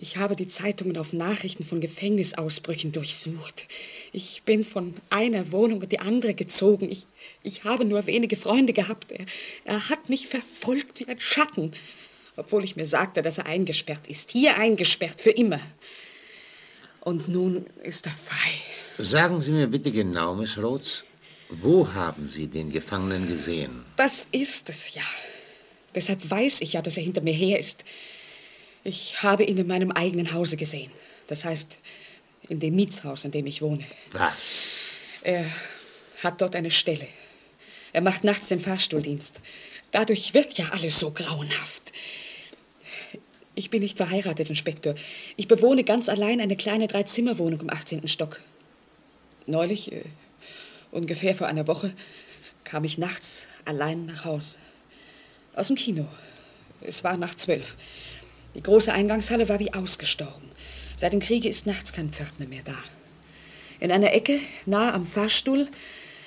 Ich 0.01 0.15
habe 0.15 0.37
die 0.37 0.47
Zeitungen 0.47 0.97
auf 0.97 1.11
Nachrichten 1.11 1.65
von 1.65 1.81
Gefängnisausbrüchen 1.81 2.93
durchsucht. 2.93 3.67
Ich 4.13 4.43
bin 4.43 4.63
von 4.63 4.93
einer 5.09 5.51
Wohnung 5.51 5.81
in 5.81 5.89
die 5.89 5.99
andere 5.99 6.33
gezogen. 6.33 6.89
Ich, 6.89 7.05
ich 7.43 7.65
habe 7.65 7.83
nur 7.83 8.07
wenige 8.07 8.37
Freunde 8.37 8.71
gehabt. 8.71 9.11
Er, 9.11 9.25
er 9.65 9.89
hat 9.89 10.07
mich 10.07 10.27
verfolgt 10.27 11.01
wie 11.01 11.07
ein 11.07 11.19
Schatten, 11.19 11.73
obwohl 12.37 12.63
ich 12.63 12.77
mir 12.77 12.85
sagte, 12.85 13.21
dass 13.21 13.39
er 13.39 13.47
eingesperrt 13.47 14.07
ist. 14.07 14.31
Hier 14.31 14.57
eingesperrt 14.57 15.19
für 15.19 15.31
immer. 15.31 15.59
Und 17.01 17.27
nun 17.27 17.65
ist 17.83 18.05
er 18.05 18.11
frei. 18.11 18.51
Sagen 18.97 19.41
Sie 19.41 19.51
mir 19.51 19.67
bitte 19.67 19.91
genau, 19.91 20.35
Miss 20.35 20.57
Rhodes, 20.57 21.05
wo 21.49 21.93
haben 21.93 22.27
Sie 22.27 22.47
den 22.47 22.71
Gefangenen 22.71 23.27
gesehen? 23.27 23.85
Das 23.95 24.27
ist 24.31 24.69
es 24.69 24.93
ja. 24.93 25.03
Deshalb 25.95 26.29
weiß 26.29 26.61
ich 26.61 26.73
ja, 26.73 26.81
dass 26.81 26.97
er 26.97 27.03
hinter 27.03 27.21
mir 27.21 27.33
her 27.33 27.59
ist. 27.59 27.83
Ich 28.83 29.23
habe 29.23 29.43
ihn 29.43 29.57
in 29.57 29.67
meinem 29.67 29.91
eigenen 29.91 30.33
Hause 30.33 30.57
gesehen. 30.57 30.91
Das 31.27 31.45
heißt, 31.45 31.77
in 32.49 32.59
dem 32.59 32.75
Mietshaus, 32.75 33.25
in 33.25 33.31
dem 33.31 33.45
ich 33.47 33.61
wohne. 33.61 33.85
Was? 34.11 34.89
Er 35.23 35.45
hat 36.21 36.41
dort 36.41 36.55
eine 36.55 36.71
Stelle. 36.71 37.07
Er 37.93 38.01
macht 38.01 38.23
nachts 38.23 38.49
den 38.49 38.59
Fahrstuhldienst. 38.59 39.39
Dadurch 39.91 40.33
wird 40.33 40.57
ja 40.57 40.69
alles 40.69 40.99
so 40.99 41.11
grauenhaft. 41.11 41.91
Ich 43.59 43.69
bin 43.69 43.81
nicht 43.81 43.97
verheiratet, 43.97 44.49
Inspektor. 44.49 44.95
Ich 45.35 45.49
bewohne 45.49 45.83
ganz 45.83 46.07
allein 46.07 46.39
eine 46.39 46.55
kleine 46.55 46.87
Dreizimmerwohnung 46.87 47.59
im 47.59 47.69
18. 47.69 48.07
Stock. 48.07 48.39
Neulich, 49.47 49.91
äh, 49.91 50.05
ungefähr 50.91 51.35
vor 51.35 51.47
einer 51.47 51.67
Woche, 51.67 51.93
kam 52.63 52.85
ich 52.85 52.97
nachts 52.97 53.49
allein 53.65 54.05
nach 54.05 54.23
Haus. 54.23 54.57
Aus 55.55 55.67
dem 55.67 55.75
Kino. 55.75 56.07
Es 56.79 57.03
war 57.03 57.17
nach 57.17 57.35
zwölf. 57.35 57.75
Die 58.55 58.63
große 58.63 58.93
Eingangshalle 58.93 59.49
war 59.49 59.59
wie 59.59 59.73
ausgestorben. 59.73 60.49
Seit 60.95 61.11
dem 61.11 61.19
Kriege 61.19 61.49
ist 61.49 61.65
nachts 61.65 61.91
kein 61.91 62.13
Pförtner 62.13 62.45
mehr 62.45 62.63
da. 62.63 62.77
In 63.81 63.91
einer 63.91 64.13
Ecke, 64.13 64.39
nahe 64.67 64.93
am 64.93 65.05
Fahrstuhl, 65.05 65.67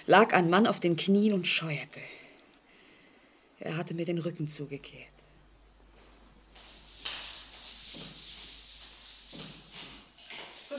lag 0.07 0.35
ein 0.35 0.51
Mann 0.51 0.67
auf 0.67 0.81
den 0.81 0.97
Knien 0.97 1.33
und 1.33 1.47
scheuerte. 1.47 2.01
Er 3.59 3.79
hatte 3.79 3.95
mir 3.95 4.05
den 4.05 4.19
Rücken 4.19 4.49
zugekehrt. 4.49 5.12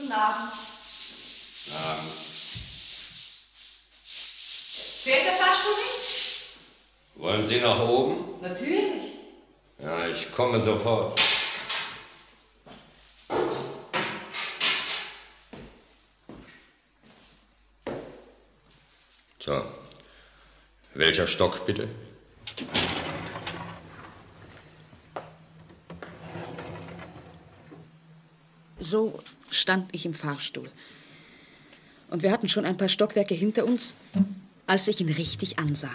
Guten 0.04 0.16
Abend. 0.16 0.52
Abend. 1.88 2.12
Fährt 5.02 5.24
der 5.24 5.32
Fahrstuhl 5.32 5.72
nicht? 5.72 6.48
Wollen 7.14 7.42
Sie 7.42 7.60
nach 7.60 7.78
oben? 7.78 8.38
Natürlich. 8.42 9.12
Ja, 9.78 10.06
ich 10.08 10.30
komme 10.30 10.60
sofort. 10.60 11.18
So. 19.38 19.64
Welcher 20.92 21.26
Stock, 21.26 21.64
bitte? 21.64 21.88
So 28.84 29.18
stand 29.50 29.94
ich 29.94 30.04
im 30.04 30.12
Fahrstuhl. 30.12 30.70
Und 32.10 32.22
wir 32.22 32.30
hatten 32.30 32.50
schon 32.50 32.66
ein 32.66 32.76
paar 32.76 32.90
Stockwerke 32.90 33.34
hinter 33.34 33.64
uns, 33.64 33.94
als 34.66 34.88
ich 34.88 35.00
ihn 35.00 35.08
richtig 35.08 35.58
ansah. 35.58 35.94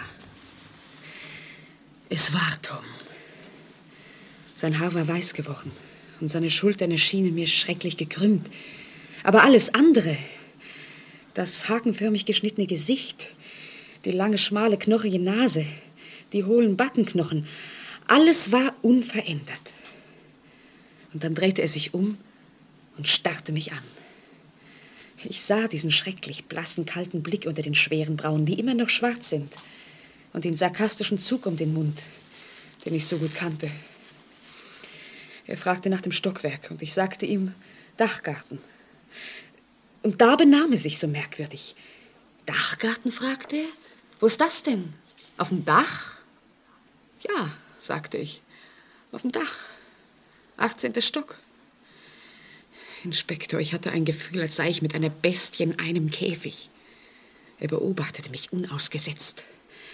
Es 2.08 2.34
war 2.34 2.58
Tom. 2.62 2.84
Sein 4.56 4.80
Haar 4.80 4.92
war 4.92 5.06
weiß 5.06 5.34
geworden 5.34 5.70
und 6.20 6.30
seine 6.30 6.50
Schultern 6.50 6.90
erschienen 6.90 7.32
mir 7.32 7.46
schrecklich 7.46 7.96
gekrümmt. 7.96 8.50
Aber 9.22 9.44
alles 9.44 9.72
andere, 9.72 10.16
das 11.34 11.68
hakenförmig 11.68 12.26
geschnittene 12.26 12.66
Gesicht, 12.66 13.28
die 14.04 14.10
lange, 14.10 14.36
schmale, 14.36 14.76
knochige 14.76 15.20
Nase, 15.20 15.64
die 16.32 16.42
hohlen 16.42 16.76
Backenknochen, 16.76 17.46
alles 18.08 18.50
war 18.50 18.74
unverändert. 18.82 19.62
Und 21.12 21.22
dann 21.22 21.36
drehte 21.36 21.62
er 21.62 21.68
sich 21.68 21.94
um 21.94 22.18
und 22.96 23.08
starrte 23.08 23.52
mich 23.52 23.72
an. 23.72 23.82
Ich 25.24 25.42
sah 25.42 25.68
diesen 25.68 25.90
schrecklich 25.90 26.46
blassen, 26.46 26.86
kalten 26.86 27.22
Blick 27.22 27.46
unter 27.46 27.62
den 27.62 27.74
schweren 27.74 28.16
Brauen, 28.16 28.46
die 28.46 28.58
immer 28.58 28.74
noch 28.74 28.88
schwarz 28.88 29.28
sind, 29.30 29.52
und 30.32 30.44
den 30.44 30.56
sarkastischen 30.56 31.18
Zug 31.18 31.46
um 31.46 31.56
den 31.56 31.74
Mund, 31.74 32.00
den 32.84 32.94
ich 32.94 33.06
so 33.06 33.18
gut 33.18 33.34
kannte. 33.34 33.70
Er 35.46 35.56
fragte 35.56 35.90
nach 35.90 36.00
dem 36.00 36.12
Stockwerk, 36.12 36.70
und 36.70 36.80
ich 36.80 36.94
sagte 36.94 37.26
ihm 37.26 37.54
Dachgarten. 37.96 38.60
Und 40.02 40.20
da 40.20 40.36
benahm 40.36 40.72
er 40.72 40.78
sich 40.78 40.98
so 40.98 41.06
merkwürdig. 41.06 41.76
Dachgarten? 42.46 43.12
fragte 43.12 43.56
er. 43.56 43.68
Wo 44.20 44.26
ist 44.26 44.40
das 44.40 44.62
denn? 44.62 44.94
Auf 45.36 45.50
dem 45.50 45.64
Dach? 45.64 46.18
Ja, 47.28 47.50
sagte 47.76 48.16
ich. 48.16 48.42
Auf 49.12 49.22
dem 49.22 49.32
Dach. 49.32 49.58
18. 50.56 51.00
Stock. 51.02 51.36
Inspektor, 53.04 53.60
ich 53.60 53.72
hatte 53.72 53.90
ein 53.90 54.04
Gefühl, 54.04 54.42
als 54.42 54.56
sei 54.56 54.68
ich 54.68 54.82
mit 54.82 54.94
einer 54.94 55.10
Bestie 55.10 55.62
in 55.62 55.78
einem 55.78 56.10
Käfig. 56.10 56.68
Er 57.58 57.68
beobachtete 57.68 58.30
mich 58.30 58.52
unausgesetzt, 58.52 59.42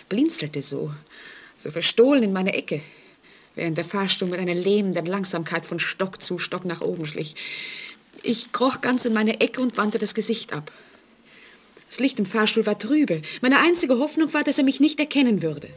blinzelte 0.08 0.62
so, 0.62 0.92
so 1.56 1.70
verstohlen 1.70 2.22
in 2.22 2.32
meine 2.32 2.54
Ecke, 2.54 2.80
während 3.54 3.76
der 3.76 3.84
Fahrstuhl 3.84 4.28
mit 4.28 4.40
einer 4.40 4.54
lähmenden 4.54 5.06
Langsamkeit 5.06 5.66
von 5.66 5.80
Stock 5.80 6.20
zu 6.20 6.38
Stock 6.38 6.64
nach 6.64 6.80
oben 6.80 7.06
schlich. 7.06 7.34
Ich 8.22 8.52
kroch 8.52 8.80
ganz 8.80 9.04
in 9.04 9.12
meine 9.12 9.40
Ecke 9.40 9.60
und 9.60 9.76
wandte 9.76 9.98
das 9.98 10.14
Gesicht 10.14 10.52
ab. 10.52 10.72
Das 11.88 12.00
Licht 12.00 12.18
im 12.18 12.26
Fahrstuhl 12.26 12.66
war 12.66 12.78
trübe. 12.78 13.22
Meine 13.40 13.60
einzige 13.60 13.98
Hoffnung 13.98 14.32
war, 14.34 14.42
dass 14.42 14.58
er 14.58 14.64
mich 14.64 14.80
nicht 14.80 14.98
erkennen 14.98 15.42
würde. 15.42 15.68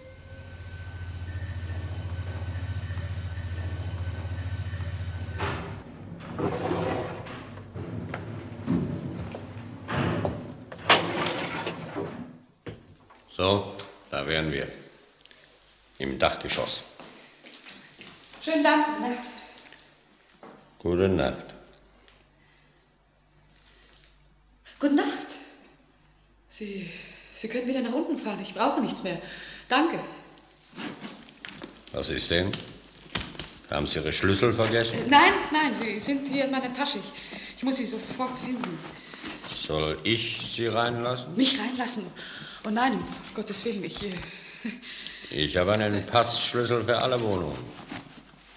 So, 13.40 13.74
da 14.12 14.28
wären 14.28 14.52
wir. 14.52 14.68
Im 16.50 16.56
Dachgeschoss. 16.56 16.84
Schönen 18.42 18.64
Dank. 18.64 18.86
Gute 20.80 21.08
Nacht. 21.08 21.54
Gute 24.80 24.96
Nacht. 24.96 25.28
Sie, 26.48 26.90
Sie 27.36 27.48
können 27.50 27.68
wieder 27.68 27.82
nach 27.82 27.92
unten 27.92 28.18
fahren. 28.18 28.40
Ich 28.42 28.56
brauche 28.56 28.82
nichts 28.82 29.04
mehr. 29.04 29.22
Danke. 29.68 30.00
Was 31.92 32.10
ist 32.10 32.32
denn? 32.32 32.52
Haben 33.70 33.86
Sie 33.86 34.00
Ihre 34.00 34.12
Schlüssel 34.12 34.52
vergessen? 34.52 34.98
Nein, 35.08 35.34
nein, 35.52 35.76
Sie 35.76 36.00
sind 36.00 36.28
hier 36.28 36.46
in 36.46 36.52
meiner 36.52 36.74
Tasche. 36.74 36.98
Ich, 36.98 37.12
Ich 37.58 37.64
muss 37.64 37.78
sie 37.78 37.86
sofort 37.86 38.40
finden. 38.40 38.80
Soll 39.54 40.00
ich 40.04 40.52
Sie 40.56 40.66
reinlassen? 40.66 41.36
Mich 41.36 41.60
reinlassen? 41.60 42.08
Oh 42.66 42.70
nein, 42.72 42.94
um 42.94 43.06
Gottes 43.36 43.64
Willen, 43.66 43.84
ich... 43.84 44.00
Ich 45.32 45.58
habe 45.58 45.74
einen 45.74 46.04
Passschlüssel 46.08 46.84
für 46.84 46.98
alle 46.98 47.22
Wohnungen. 47.22 47.58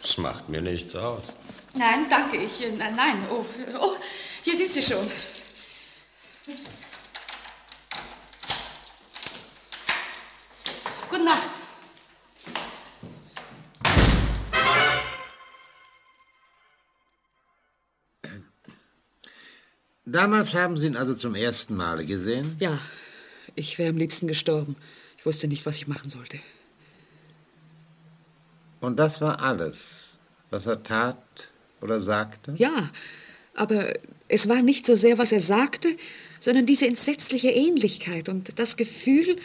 Das 0.00 0.16
macht 0.16 0.48
mir 0.48 0.62
nichts 0.62 0.96
aus. 0.96 1.32
nein, 1.74 2.06
danke, 2.08 2.38
ich... 2.38 2.64
Äh, 2.64 2.72
nein, 2.72 2.96
nein, 2.96 3.28
oh, 3.30 3.44
oh, 3.78 3.94
hier 4.42 4.56
sind 4.56 4.70
Sie 4.70 4.82
schon. 4.82 5.06
Gute 11.10 11.24
Nacht. 11.24 11.50
Damals 20.06 20.54
haben 20.54 20.78
Sie 20.78 20.86
ihn 20.86 20.96
also 20.96 21.14
zum 21.14 21.34
ersten 21.34 21.76
Male 21.76 22.06
gesehen? 22.06 22.56
Ja, 22.60 22.78
ich 23.56 23.78
wäre 23.78 23.90
am 23.90 23.98
liebsten 23.98 24.26
gestorben. 24.26 24.76
Ich 25.18 25.26
wusste 25.26 25.48
nicht, 25.48 25.66
was 25.66 25.76
ich 25.76 25.86
machen 25.86 26.08
sollte. 26.08 26.40
Und 28.82 28.98
das 28.98 29.20
war 29.20 29.40
alles, 29.40 30.14
was 30.50 30.66
er 30.66 30.82
tat 30.82 31.16
oder 31.80 32.00
sagte? 32.00 32.52
Ja, 32.56 32.90
aber 33.54 33.92
es 34.26 34.48
war 34.48 34.60
nicht 34.60 34.86
so 34.86 34.96
sehr, 34.96 35.18
was 35.18 35.30
er 35.30 35.38
sagte, 35.38 35.86
sondern 36.40 36.66
diese 36.66 36.88
entsetzliche 36.88 37.50
Ähnlichkeit 37.50 38.28
und 38.28 38.58
das 38.58 38.76
Gefühl, 38.76 39.36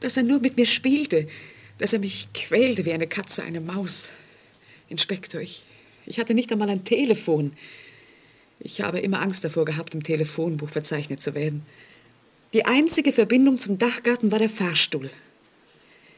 dass 0.00 0.16
er 0.16 0.24
nur 0.24 0.40
mit 0.40 0.56
mir 0.56 0.66
spielte, 0.66 1.28
dass 1.78 1.92
er 1.92 2.00
mich 2.00 2.32
quälte 2.34 2.84
wie 2.84 2.92
eine 2.92 3.06
Katze 3.06 3.44
eine 3.44 3.60
Maus. 3.60 4.10
Inspektor, 4.88 5.40
ich, 5.40 5.62
ich 6.04 6.18
hatte 6.18 6.34
nicht 6.34 6.50
einmal 6.50 6.68
ein 6.68 6.82
Telefon. 6.82 7.52
Ich 8.58 8.80
habe 8.80 8.98
immer 8.98 9.22
Angst 9.22 9.44
davor 9.44 9.66
gehabt, 9.66 9.94
im 9.94 10.02
Telefonbuch 10.02 10.68
verzeichnet 10.68 11.22
zu 11.22 11.36
werden. 11.36 11.64
Die 12.52 12.64
einzige 12.64 13.12
Verbindung 13.12 13.56
zum 13.56 13.78
Dachgarten 13.78 14.32
war 14.32 14.40
der 14.40 14.50
Fahrstuhl. 14.50 15.10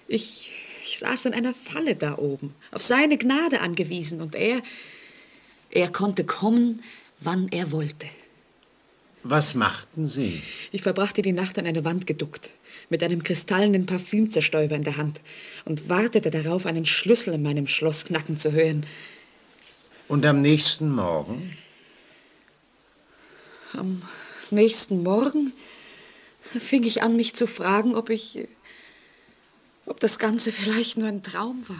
Ich, 0.08 0.50
ich 0.84 0.98
saß 0.98 1.26
in 1.26 1.34
einer 1.34 1.54
Falle 1.54 1.94
da 1.94 2.18
oben, 2.18 2.54
auf 2.70 2.82
seine 2.82 3.16
Gnade 3.18 3.60
angewiesen, 3.60 4.20
und 4.20 4.34
er, 4.34 4.62
er 5.70 5.88
konnte 5.88 6.24
kommen, 6.24 6.82
wann 7.20 7.48
er 7.48 7.72
wollte. 7.72 8.06
Was 9.24 9.54
machten 9.54 10.08
Sie? 10.08 10.42
Ich 10.72 10.82
verbrachte 10.82 11.22
die 11.22 11.32
Nacht 11.32 11.58
an 11.58 11.66
eine 11.66 11.84
Wand 11.84 12.06
geduckt, 12.06 12.50
mit 12.88 13.02
einem 13.04 13.22
kristallenen 13.22 13.86
Parfümzerstäuber 13.86 14.74
in 14.74 14.82
der 14.82 14.96
Hand 14.96 15.20
und 15.64 15.88
wartete 15.88 16.30
darauf, 16.30 16.66
einen 16.66 16.86
Schlüssel 16.86 17.34
in 17.34 17.42
meinem 17.42 17.68
Schloss 17.68 18.04
knacken 18.04 18.36
zu 18.36 18.52
hören. 18.52 18.84
Und 20.08 20.26
am 20.26 20.40
nächsten 20.40 20.90
Morgen? 20.92 21.56
Am 23.74 24.02
nächsten 24.50 25.04
Morgen 25.04 25.52
fing 26.40 26.82
ich 26.82 27.02
an, 27.02 27.16
mich 27.16 27.34
zu 27.34 27.46
fragen, 27.46 27.94
ob 27.94 28.10
ich. 28.10 28.48
Ob 29.86 30.00
das 30.00 30.18
Ganze 30.18 30.52
vielleicht 30.52 30.96
nur 30.96 31.08
ein 31.08 31.22
Traum 31.22 31.64
war. 31.68 31.76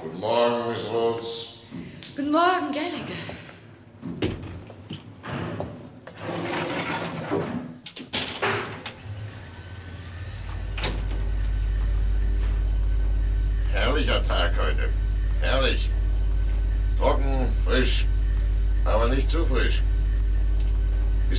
Guten 0.00 0.20
Morgen, 0.20 0.70
Miss 0.70 0.90
Rhodes. 0.90 1.54
Guten 2.16 2.30
Morgen, 2.30 2.72
Gallagher. 2.72 3.23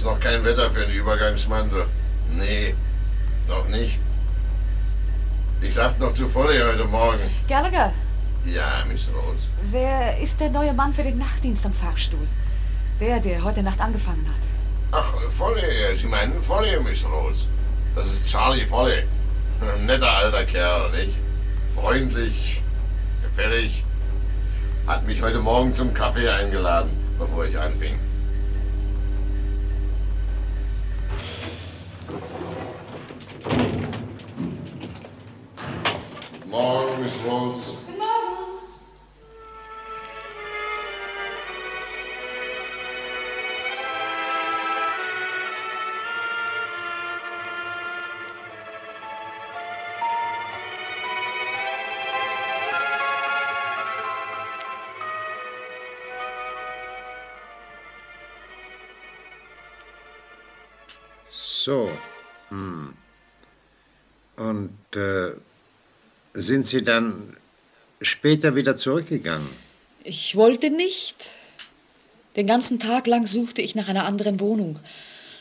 Noch 0.06 0.20
kein 0.20 0.44
Wetter 0.44 0.70
für 0.70 0.84
einen 0.84 0.94
Übergangsmantel. 0.94 1.86
Nee, 2.34 2.76
noch 3.48 3.68
nicht. 3.68 4.00
Ich 5.62 5.74
sagte 5.76 6.02
noch 6.02 6.14
zu 6.14 6.34
Volley 6.34 6.60
heute 6.60 6.86
Morgen. 6.86 7.20
Gallagher, 7.50 7.92
Ja, 8.46 8.84
Miss 8.88 9.08
Rhodes. 9.10 9.44
wer 9.72 10.18
ist 10.20 10.40
der 10.40 10.50
neue 10.52 10.74
Mann 10.74 10.94
für 10.94 11.04
den 11.04 11.18
Nachtdienst 11.18 11.66
am 11.66 11.74
Fahrstuhl? 11.74 12.28
Der, 13.00 13.20
der 13.20 13.44
heute 13.44 13.64
Nacht 13.64 13.82
angefangen 13.82 14.26
hat. 14.28 15.02
Ach, 15.04 15.14
Volley, 15.38 15.96
Sie 15.98 16.08
meinen 16.08 16.36
Volley, 16.48 16.80
Miss 16.84 17.04
Rhodes. 17.06 17.48
Das 17.96 18.06
ist 18.08 18.28
Charlie 18.28 18.70
Volley. 18.70 19.04
Ein 19.62 19.86
netter 19.86 20.12
alter 20.12 20.46
Kerl, 20.46 20.92
nicht? 20.92 21.16
Freundlich, 21.74 22.62
gefällig. 23.24 23.84
Hat 24.86 25.06
mich 25.08 25.22
heute 25.22 25.40
Morgen 25.40 25.74
zum 25.74 25.94
Kaffee 25.94 26.30
eingeladen, 26.30 26.92
bevor 27.18 27.46
ich 27.46 27.58
anfing. 27.58 27.98
Guten 36.56 36.68
Morgen, 36.68 37.04
Miss 37.04 37.26
Rhodes. 37.26 37.74
Guten 37.86 37.98
Morgen. 37.98 38.16
So. 61.28 61.92
Hm. 62.48 62.94
Und 64.38 64.96
äh, 64.96 65.32
uh, 65.32 65.36
sind 66.36 66.66
Sie 66.66 66.84
dann 66.84 67.36
später 68.02 68.56
wieder 68.56 68.76
zurückgegangen? 68.76 69.50
Ich 70.04 70.36
wollte 70.36 70.70
nicht. 70.70 71.16
Den 72.36 72.48
ganzen 72.48 72.80
Tag 72.80 73.08
lang 73.08 73.26
suchte 73.26 73.62
ich 73.62 73.76
nach 73.76 73.88
einer 73.88 74.06
anderen 74.06 74.40
Wohnung. 74.40 74.80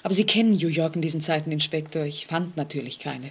Aber 0.03 0.15
Sie 0.15 0.25
kennen 0.25 0.57
New 0.57 0.69
York 0.69 0.97
in 0.97 1.03
diesen 1.03 1.21
Zeiten, 1.21 1.51
Inspektor. 1.51 2.05
Ich 2.05 2.27
fand 2.27 2.57
natürlich 2.57 2.99
keine. 2.99 3.31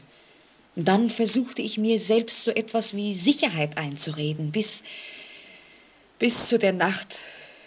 Und 0.75 0.87
dann 0.87 1.09
versuchte 1.09 1.61
ich 1.61 1.77
mir 1.77 1.99
selbst 1.99 2.43
so 2.43 2.51
etwas 2.51 2.95
wie 2.95 3.13
Sicherheit 3.13 3.77
einzureden, 3.77 4.51
bis, 4.51 4.83
bis 6.19 6.49
zu 6.49 6.57
der 6.57 6.73
Nacht, 6.73 7.15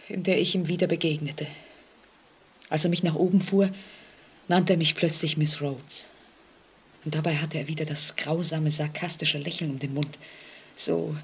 in 0.09 0.25
der 0.25 0.41
ich 0.41 0.55
ihm 0.55 0.69
wieder 0.69 0.87
begegnete. 0.89 1.47
Als 2.69 2.85
er 2.85 2.91
mich 2.91 3.05
nach 3.05 3.15
oben 3.15 3.41
fuhr, 3.41 3.71
nannte 4.49 4.75
er 4.75 4.77
mich 4.77 4.97
plötzlich 4.97 5.37
Miss 5.37 5.61
Rhodes. 5.61 6.11
Und 7.07 7.15
dabei 7.15 7.37
hatte 7.37 7.57
er 7.57 7.69
wieder 7.69 7.85
das 7.85 8.17
grausame, 8.17 8.73
sarkastische 8.73 9.39
Lächeln 9.39 9.71
um 9.71 9.79
den 9.79 9.95
Mund. 9.95 10.19
So, 10.75 11.17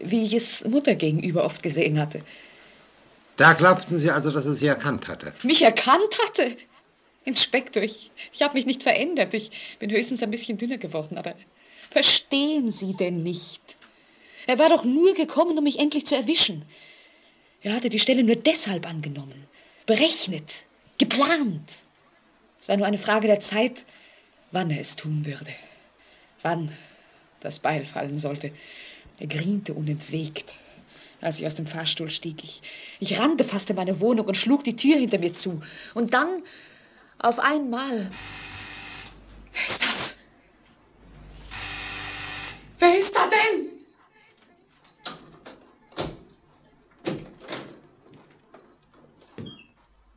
wie 0.00 0.24
ich 0.24 0.32
es 0.32 0.64
Mutter 0.64 0.94
gegenüber 0.94 1.44
oft 1.44 1.62
gesehen 1.62 2.00
hatte. 2.00 2.22
Da 3.36 3.52
glaubten 3.52 3.98
Sie 3.98 4.10
also, 4.10 4.30
dass 4.30 4.46
er 4.46 4.54
Sie 4.54 4.66
erkannt 4.66 5.06
hatte? 5.06 5.34
Mich 5.42 5.60
erkannt 5.60 6.18
hatte? 6.26 6.56
Inspektor, 7.26 7.82
ich, 7.82 8.10
ich 8.32 8.40
habe 8.40 8.54
mich 8.54 8.64
nicht 8.64 8.82
verändert. 8.82 9.34
Ich 9.34 9.50
bin 9.78 9.90
höchstens 9.90 10.22
ein 10.22 10.30
bisschen 10.30 10.56
dünner 10.56 10.78
geworden, 10.78 11.18
aber 11.18 11.34
verstehen 11.90 12.70
Sie 12.70 12.94
denn 12.94 13.22
nicht? 13.22 13.60
Er 14.46 14.58
war 14.58 14.70
doch 14.70 14.84
nur 14.84 15.12
gekommen, 15.12 15.58
um 15.58 15.64
mich 15.64 15.78
endlich 15.78 16.06
zu 16.06 16.16
erwischen. 16.16 16.62
Er 17.60 17.74
hatte 17.74 17.90
die 17.90 18.00
Stelle 18.00 18.24
nur 18.24 18.36
deshalb 18.36 18.88
angenommen, 18.88 19.46
berechnet, 19.84 20.50
geplant. 20.96 21.68
Es 22.58 22.68
war 22.68 22.78
nur 22.78 22.86
eine 22.86 22.96
Frage 22.96 23.26
der 23.26 23.40
Zeit, 23.40 23.84
wann 24.50 24.70
er 24.70 24.80
es 24.80 24.96
tun 24.96 25.26
würde. 25.26 25.52
Wann 26.42 26.70
das 27.40 27.58
Beil 27.58 27.86
fallen 27.86 28.18
sollte. 28.18 28.52
Er 29.18 29.26
griente 29.26 29.74
unentwegt. 29.74 30.52
Als 31.20 31.40
ich 31.40 31.46
aus 31.46 31.56
dem 31.56 31.66
Fahrstuhl 31.66 32.10
stieg, 32.10 32.44
ich, 32.44 32.62
ich 33.00 33.18
rannte 33.18 33.42
fast 33.42 33.70
in 33.70 33.76
meine 33.76 33.98
Wohnung 33.98 34.26
und 34.26 34.36
schlug 34.36 34.62
die 34.62 34.76
Tür 34.76 34.96
hinter 34.96 35.18
mir 35.18 35.32
zu. 35.32 35.60
Und 35.94 36.14
dann, 36.14 36.44
auf 37.18 37.40
einmal. 37.40 38.10
Wer 39.52 39.66
ist 39.66 39.82
das? 39.82 40.18
Wer 42.78 42.98
ist 42.98 43.16
da 43.16 43.28
denn? 43.28 43.68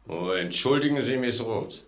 Oh, 0.08 0.32
entschuldigen 0.34 1.02
Sie, 1.02 1.18
Miss 1.18 1.44
Rhodes. 1.44 1.86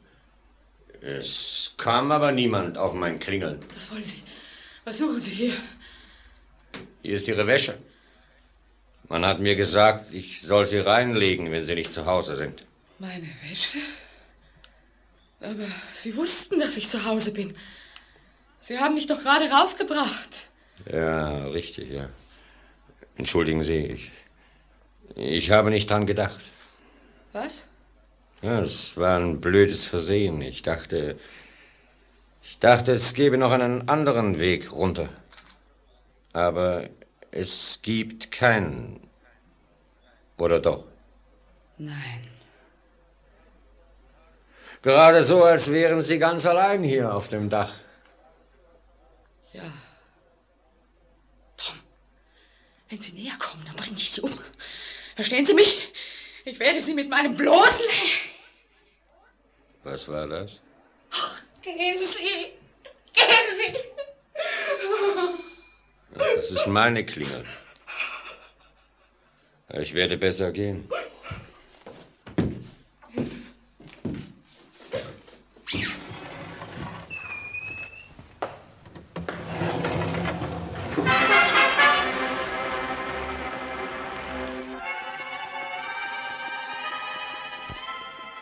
Es 1.04 1.74
kam 1.76 2.12
aber 2.14 2.32
niemand 2.32 2.78
auf 2.78 2.94
mein 2.94 3.20
Klingeln. 3.20 3.60
Was 3.76 3.92
wollen 3.92 4.06
Sie? 4.06 4.24
Was 4.86 5.00
suchen 5.00 5.20
Sie 5.20 5.32
hier? 5.32 5.54
Hier 7.02 7.16
ist 7.16 7.28
Ihre 7.28 7.46
Wäsche. 7.46 7.78
Man 9.10 9.26
hat 9.26 9.40
mir 9.40 9.56
gesagt, 9.58 10.14
ich 10.14 10.42
soll 10.42 10.66
sie 10.66 10.80
reinlegen, 10.80 11.52
wenn 11.52 11.62
Sie 11.62 11.76
nicht 11.76 11.92
zu 11.92 12.06
Hause 12.06 12.36
sind. 12.38 12.64
Meine 13.00 13.28
Wäsche? 13.50 13.80
Aber 15.42 15.68
Sie 15.92 16.16
wussten, 16.16 16.60
dass 16.62 16.78
ich 16.78 16.88
zu 16.88 17.04
Hause 17.04 17.34
bin. 17.34 17.54
Sie 18.60 18.80
haben 18.80 18.94
mich 18.96 19.08
doch 19.08 19.22
gerade 19.22 19.50
raufgebracht. 19.52 20.48
Ja, 20.90 21.48
richtig, 21.48 21.92
ja. 21.92 22.08
Entschuldigen 23.18 23.62
Sie, 23.62 23.88
ich, 23.88 24.12
ich 25.16 25.52
habe 25.52 25.70
nicht 25.70 25.90
dran 25.90 26.06
gedacht. 26.06 26.40
Was? 27.34 27.68
Ja, 28.44 28.60
es 28.60 28.98
war 28.98 29.18
ein 29.18 29.40
blödes 29.40 29.86
Versehen. 29.86 30.42
Ich 30.42 30.64
dachte, 30.64 31.18
ich 32.42 32.60
dachte, 32.60 32.92
es 32.92 33.14
gäbe 33.14 33.38
noch 33.38 33.54
einen 33.54 33.88
anderen 33.88 34.38
Weg 34.42 34.74
runter. 34.74 35.08
Aber 36.34 36.84
es 37.32 37.80
gibt 37.82 38.32
keinen. 38.32 39.00
Oder 40.38 40.60
doch? 40.60 40.84
Nein. 41.78 42.28
Gerade 44.82 45.24
so, 45.24 45.46
als 45.46 45.72
wären 45.72 46.02
Sie 46.02 46.20
ganz 46.20 46.46
allein 46.46 46.84
hier 46.84 47.16
auf 47.16 47.30
dem 47.30 47.50
Dach. 47.50 47.74
Ja. 49.54 49.64
Tom, 51.56 51.78
wenn 52.90 53.00
Sie 53.00 53.14
näher 53.14 53.38
kommen, 53.40 53.64
dann 53.66 53.78
bringe 53.78 53.96
ich 53.96 54.12
Sie 54.12 54.20
um. 54.20 54.38
Verstehen 55.16 55.46
Sie 55.46 55.54
mich? 55.54 55.94
Ich 56.44 56.60
werde 56.60 56.82
Sie 56.82 56.94
mit 56.94 57.10
meinem 57.10 57.38
bloßen... 57.38 57.86
Was 59.84 60.08
war 60.08 60.28
das? 60.28 60.60
Gehen 61.62 62.00
Sie! 62.00 62.54
Gehen 63.14 63.50
Sie! 63.52 63.74
Das 66.16 66.52
ist 66.52 66.68
meine 66.68 67.06
Klingel. 67.06 67.44
Ich 69.74 69.94
werde 69.94 70.18
besser 70.18 70.52
gehen. 70.52 70.88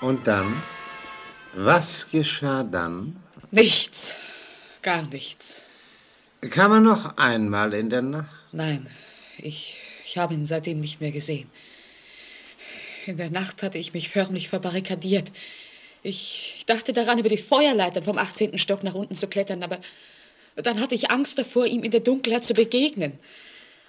Und 0.02 0.28
dann? 0.28 0.62
Was 1.54 2.10
geschah 2.10 2.64
dann? 2.64 3.22
Nichts. 3.52 4.18
Gar 4.82 5.04
nichts. 5.04 5.66
Kam 6.50 6.72
er 6.72 6.80
noch 6.80 7.18
einmal 7.18 7.74
in 7.74 7.90
der 7.90 8.02
Nacht? 8.02 8.32
Nein, 8.52 8.88
ich, 9.38 9.76
ich 10.06 10.18
habe 10.18 10.34
ihn 10.34 10.46
seitdem 10.46 10.80
nicht 10.80 11.02
mehr 11.02 11.12
gesehen. 11.12 11.50
In 13.06 13.18
der 13.18 13.30
Nacht 13.30 13.64
hatte 13.64 13.78
ich 13.78 13.94
mich 13.94 14.10
förmlich 14.10 14.48
verbarrikadiert. 14.48 15.30
Ich, 16.04 16.56
ich 16.58 16.66
dachte 16.66 16.94
daran, 16.94 17.20
über 17.20 17.30
die 17.30 17.38
Feuerleitern 17.38 18.04
vom 18.04 18.18
18. 18.18 18.58
Stock 18.58 18.84
nach 18.84 18.96
unten 18.96 19.16
zu 19.16 19.28
klettern, 19.28 19.62
aber 19.62 19.80
dann 20.56 20.80
hatte 20.80 20.96
ich 20.96 21.12
Angst 21.12 21.38
davor, 21.38 21.66
ihm 21.66 21.84
in 21.84 21.92
der 21.92 22.00
Dunkelheit 22.00 22.46
zu 22.46 22.54
begegnen. 22.54 23.20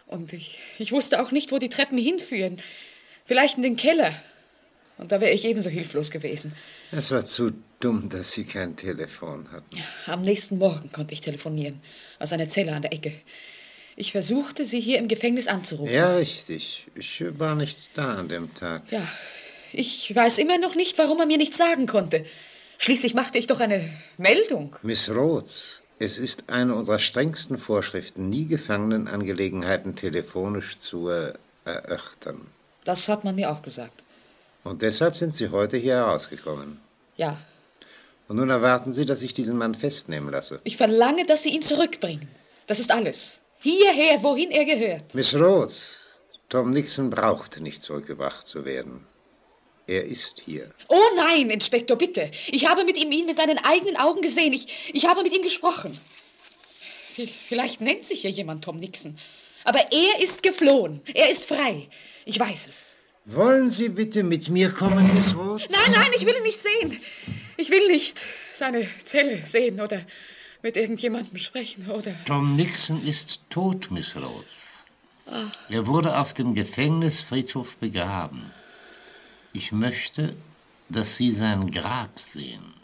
Und 0.07 0.33
ich, 0.33 0.59
ich 0.79 0.93
wusste 0.93 1.23
auch 1.23 1.31
nicht, 1.31 1.53
wo 1.53 1.59
die 1.59 1.69
Treppen 1.69 1.97
hinführen. 1.97 2.59
Vielleicht 3.25 3.57
in 3.57 3.63
den 3.63 3.77
Keller. 3.77 4.15
Und 4.99 5.13
da 5.13 5.21
wäre 5.21 5.33
ich 5.33 5.45
ebenso 5.45 5.71
hilflos 5.71 6.11
gewesen. 6.11 6.53
Es 6.95 7.11
war 7.11 7.25
zu 7.25 7.53
dumm, 7.81 8.09
dass 8.11 8.33
Sie 8.33 8.45
kein 8.45 8.77
Telefon 8.77 9.51
hatten. 9.51 9.83
Am 10.07 10.21
nächsten 10.21 10.59
Morgen 10.59 10.93
konnte 10.93 11.15
ich 11.15 11.23
telefonieren. 11.23 11.81
Aus 12.19 12.33
einer 12.33 12.49
Zelle 12.49 12.73
an 12.73 12.83
der 12.83 12.93
Ecke. 12.93 13.13
Ich 13.97 14.13
versuchte, 14.13 14.65
Sie 14.67 14.81
hier 14.81 14.99
im 14.99 15.09
Gefängnis 15.09 15.49
anzurufen. 15.49 15.95
Ja, 15.95 16.17
richtig. 16.17 16.87
Ich 16.95 17.25
war 17.39 17.55
nicht 17.55 17.91
da 17.95 18.17
an 18.17 18.29
dem 18.29 18.55
Tag. 18.55 18.91
Ja, 18.93 19.03
ich 19.73 20.15
weiß 20.15 20.37
immer 20.39 20.59
noch 20.59 20.75
nicht, 20.75 20.99
warum 20.99 21.19
er 21.21 21.27
mir 21.27 21.39
nichts 21.39 21.57
sagen 21.57 21.87
konnte. 21.87 22.27
Schließlich 22.77 23.15
machte 23.15 23.39
ich 23.39 23.47
doch 23.47 23.61
eine 23.61 23.89
Meldung. 24.19 24.77
Miss 24.83 25.09
Rhodes, 25.09 25.81
es 25.99 26.19
ist 26.19 26.51
eine 26.51 26.75
unserer 26.75 26.99
strengsten 26.99 27.59
Vorschriften, 27.59 28.29
nie 28.29 28.47
Gefangenenangelegenheiten 28.47 29.97
telefonisch 29.97 30.77
zu 30.77 31.09
äh, 31.09 31.33
erörtern. 31.65 32.49
Das 32.85 33.09
hat 33.09 33.25
man 33.25 33.35
mir 33.35 33.51
auch 33.51 33.63
gesagt. 33.63 34.03
Und 34.65 34.83
deshalb 34.83 35.17
sind 35.17 35.33
Sie 35.33 35.49
heute 35.49 35.77
hier 35.77 35.95
herausgekommen. 35.97 36.82
Ja. 37.17 37.39
Und 38.29 38.37
nun 38.37 38.51
erwarten 38.51 38.93
Sie, 38.93 39.05
dass 39.05 39.23
ich 39.23 39.35
diesen 39.35 39.59
Mann 39.59 39.75
festnehmen 39.75 40.31
lasse. 40.31 40.61
Ich 40.65 40.77
verlange, 40.77 41.27
dass 41.27 41.43
Sie 41.43 41.51
ihn 41.51 41.63
zurückbringen. 41.63 42.29
Das 42.67 42.81
ist 42.81 42.91
alles. 42.91 43.41
Hierher, 43.61 44.23
wohin 44.23 44.51
er 44.51 44.65
gehört. 44.65 45.15
Miss 45.15 45.35
Rhodes, 45.35 45.97
Tom 46.49 46.71
Nixon 46.71 47.11
braucht 47.11 47.61
nicht 47.61 47.83
zurückgebracht 47.83 48.47
zu 48.47 48.65
werden. 48.65 49.07
Er 49.87 50.05
ist 50.05 50.43
hier. 50.45 50.71
Oh 50.89 51.09
nein, 51.17 51.51
Inspektor, 51.51 51.97
bitte. 51.97 52.31
Ich 52.49 52.69
habe 52.69 52.85
mit 52.85 52.97
ihm 52.97 53.11
ihn 53.13 53.27
mit 53.27 53.37
meinen 53.37 53.59
eigenen 53.59 53.97
Augen 53.97 54.23
gesehen. 54.23 54.53
Ich, 54.53 54.91
ich 54.93 55.07
habe 55.07 55.23
mit 55.23 55.37
ihm 55.37 55.43
gesprochen. 55.43 55.99
Vielleicht 57.49 57.81
nennt 57.81 58.07
sich 58.07 58.23
hier 58.23 58.31
jemand 58.31 58.65
Tom 58.65 58.79
Nixon. 58.79 59.19
Aber 59.65 59.81
er 59.91 60.21
ist 60.21 60.43
geflohen. 60.43 61.03
Er 61.15 61.31
ist 61.31 61.45
frei. 61.45 61.89
Ich 62.25 62.39
weiß 62.39 62.69
es. 62.69 62.97
Wollen 63.25 63.71
Sie 63.71 63.89
bitte 63.89 64.25
mit 64.25 64.49
mir 64.49 64.71
kommen, 64.71 65.15
Miss 65.15 65.35
Rhodes? 65.35 65.71
Nein, 65.71 65.93
nein, 65.93 66.11
ich 66.17 66.27
will 66.27 66.35
ihn 66.35 66.43
nicht 66.43 66.61
sehen. 66.61 67.01
Ich 67.57 67.71
will 67.71 67.87
nicht 67.87 68.19
seine 68.53 68.87
Zelle 69.05 69.47
sehen 69.47 69.81
oder 69.81 70.01
mit 70.63 70.77
irgendjemandem 70.77 71.39
sprechen 71.39 71.89
oder. 71.91 72.15
Tom 72.25 72.57
Nixon 72.57 73.03
ist 73.05 73.43
tot, 73.49 73.91
Miss 73.91 74.17
Rhodes. 74.17 74.85
Ah. 75.27 75.45
Er 75.69 75.87
wurde 75.87 76.19
auf 76.19 76.35
dem 76.35 76.55
Gefängnisfriedhof 76.55 77.77
begraben. 77.77 78.51
Ich 79.53 79.71
möchte, 79.71 80.35
dass 80.89 81.17
Sie 81.17 81.31
sein 81.31 81.71
Grab 81.71 82.19
sehen. 82.19 82.75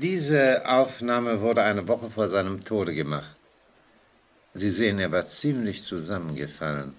Diese 0.00 0.64
Aufnahme 0.64 1.40
wurde 1.40 1.62
eine 1.62 1.88
Woche 1.88 2.08
vor 2.08 2.28
seinem 2.28 2.62
Tode 2.62 2.94
gemacht. 2.94 3.34
Sie 4.54 4.70
sehen, 4.70 5.00
er 5.00 5.10
war 5.10 5.26
ziemlich 5.26 5.82
zusammengefallen. 5.82 6.94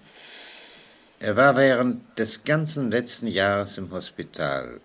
Er 1.18 1.34
war 1.34 1.56
während 1.56 2.18
des 2.18 2.44
ganzen 2.44 2.90
letzten 2.90 3.26
Jahres 3.26 3.78
im 3.78 3.90
Hospital. 3.90 4.82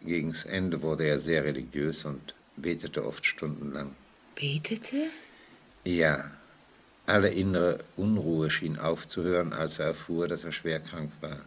Gegens 0.00 0.44
Ende 0.44 0.80
wurde 0.80 1.04
er 1.04 1.18
sehr 1.18 1.42
religiös 1.42 2.04
und 2.04 2.36
betete 2.56 3.04
oft 3.04 3.26
stundenlang. 3.26 3.96
Betete? 4.36 5.08
Ja. 5.84 6.30
Alle 7.06 7.30
innere 7.30 7.80
Unruhe 7.96 8.48
schien 8.48 8.78
aufzuhören, 8.78 9.52
als 9.52 9.80
er 9.80 9.86
erfuhr, 9.86 10.28
dass 10.28 10.44
er 10.44 10.52
schwer 10.52 10.78
krank 10.78 11.10
war. 11.20 11.40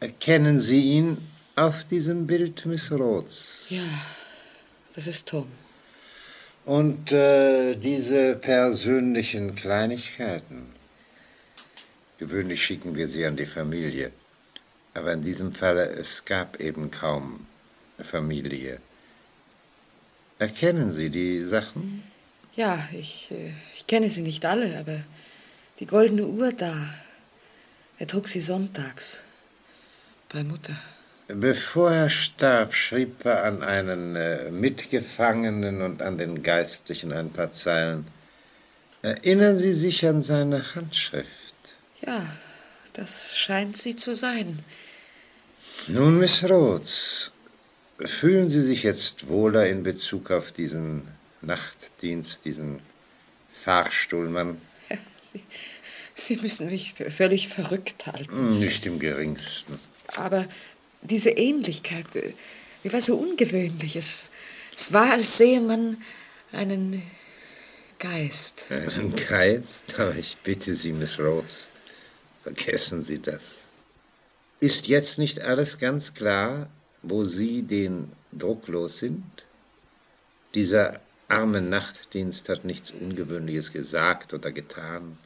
Erkennen 0.00 0.58
Sie 0.58 0.80
ihn 0.96 1.18
auf 1.54 1.84
diesem 1.84 2.26
Bild, 2.26 2.64
Miss 2.64 2.90
Rhodes? 2.90 3.66
Ja, 3.68 3.82
das 4.98 5.06
ist 5.06 5.28
Tom. 5.28 5.46
Und 6.64 7.12
äh, 7.12 7.76
diese 7.76 8.34
persönlichen 8.34 9.54
Kleinigkeiten. 9.54 10.66
Gewöhnlich 12.18 12.64
schicken 12.64 12.96
wir 12.96 13.06
sie 13.06 13.24
an 13.24 13.36
die 13.36 13.46
Familie. 13.46 14.10
Aber 14.94 15.12
in 15.12 15.22
diesem 15.22 15.52
Falle, 15.52 15.88
es 15.88 16.24
gab 16.24 16.60
eben 16.60 16.90
kaum 16.90 17.46
Familie. 18.00 18.80
Erkennen 20.40 20.90
Sie 20.90 21.10
die 21.10 21.44
Sachen? 21.44 22.02
Ja, 22.56 22.88
ich, 22.92 23.30
äh, 23.30 23.52
ich 23.76 23.86
kenne 23.86 24.08
sie 24.10 24.22
nicht 24.22 24.44
alle, 24.44 24.80
aber 24.80 24.98
die 25.78 25.86
goldene 25.86 26.26
Uhr 26.26 26.50
da, 26.50 26.74
er 28.00 28.06
trug 28.08 28.26
sie 28.26 28.40
sonntags 28.40 29.22
bei 30.28 30.42
Mutter. 30.42 30.76
Bevor 31.28 31.92
er 31.92 32.08
starb, 32.08 32.74
schrieb 32.74 33.26
er 33.26 33.44
an 33.44 33.62
einen 33.62 34.16
äh, 34.16 34.50
Mitgefangenen 34.50 35.82
und 35.82 36.00
an 36.00 36.16
den 36.16 36.42
Geistlichen 36.42 37.12
ein 37.12 37.30
paar 37.30 37.52
Zeilen. 37.52 38.06
Erinnern 39.02 39.58
Sie 39.58 39.74
sich 39.74 40.06
an 40.06 40.22
seine 40.22 40.74
Handschrift? 40.74 41.54
Ja, 42.00 42.26
das 42.94 43.36
scheint 43.36 43.76
sie 43.76 43.94
zu 43.94 44.16
sein. 44.16 44.60
Nun, 45.86 46.18
Miss 46.18 46.42
Rhodes, 46.44 47.30
fühlen 48.00 48.48
Sie 48.48 48.62
sich 48.62 48.82
jetzt 48.82 49.28
wohler 49.28 49.68
in 49.68 49.82
Bezug 49.82 50.30
auf 50.30 50.50
diesen 50.50 51.08
Nachtdienst, 51.42 52.46
diesen 52.46 52.80
Fahrstuhlmann? 53.52 54.60
Sie, 55.30 55.42
sie 56.14 56.36
müssen 56.36 56.70
mich 56.70 56.94
für 56.94 57.10
völlig 57.10 57.48
verrückt 57.48 58.06
halten. 58.06 58.58
Nicht 58.58 58.86
im 58.86 58.98
geringsten. 58.98 59.78
Aber 60.16 60.48
diese 61.02 61.30
Ähnlichkeit, 61.30 62.06
äh, 62.14 62.32
die 62.84 62.92
war 62.92 63.00
so 63.00 63.16
ungewöhnlich. 63.16 63.96
Es, 63.96 64.30
es 64.72 64.92
war, 64.92 65.12
als 65.12 65.38
sähe 65.38 65.60
man 65.60 65.96
einen 66.52 67.02
Geist. 67.98 68.66
Einen 68.70 69.14
Geist? 69.16 69.94
Aber 69.98 70.14
ich 70.16 70.36
bitte 70.38 70.74
Sie, 70.74 70.92
Miss 70.92 71.18
Rhodes, 71.18 71.68
vergessen 72.42 73.02
Sie 73.02 73.20
das. 73.20 73.68
Ist 74.60 74.86
jetzt 74.88 75.18
nicht 75.18 75.40
alles 75.40 75.78
ganz 75.78 76.14
klar? 76.14 76.68
wo 77.02 77.24
Sie 77.24 77.62
den 77.62 78.10
drucklos 78.32 78.98
sind? 78.98 79.24
Dieser 80.54 81.00
arme 81.28 81.60
Nachtdienst 81.60 82.48
hat 82.48 82.64
nichts 82.64 82.90
Ungewöhnliches 82.90 83.72
gesagt 83.72 84.34
oder 84.34 84.50
getan. 84.50 85.16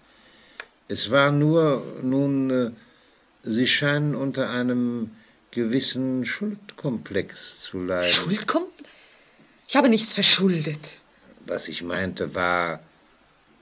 Es 0.89 1.11
war 1.11 1.31
nur, 1.31 1.83
nun, 2.03 2.51
äh, 2.51 2.71
Sie 3.45 3.67
scheinen 3.67 4.15
unter 4.15 4.51
einem 4.51 5.11
gewissen 5.53 6.27
Schuldkomplex 6.27 7.61
zu 7.61 7.85
leiden. 7.85 8.11
Schuldkomplex? 8.11 8.91
Ich 9.69 9.77
habe 9.77 9.89
nichts 9.89 10.15
verschuldet. 10.15 10.81
Was 11.47 11.69
ich 11.69 11.83
meinte 11.83 12.35
war, 12.35 12.81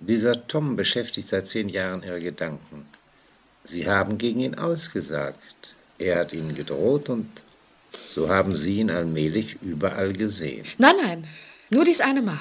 dieser 0.01 0.47
Tom 0.47 0.77
beschäftigt 0.77 1.29
seit 1.29 1.47
zehn 1.47 1.69
Jahren 1.69 2.03
Ihre 2.03 2.21
Gedanken. 2.21 2.87
Sie 3.65 3.89
haben 3.89 4.17
gegen 4.17 4.41
ihn 4.41 4.55
ausgesagt. 4.55 5.75
Er 5.99 6.21
hat 6.21 6.33
Ihnen 6.33 6.55
gedroht 6.55 7.11
und 7.11 7.29
so 8.15 8.29
haben 8.29 8.57
Sie 8.57 8.79
ihn 8.79 8.91
allmählich 8.91 9.61
überall 9.63 10.13
gesehen. 10.13 10.65
Nein, 10.79 10.97
nein, 11.03 11.29
nur 11.69 11.85
dies 11.85 12.01
eine 12.01 12.23
Mal. 12.23 12.41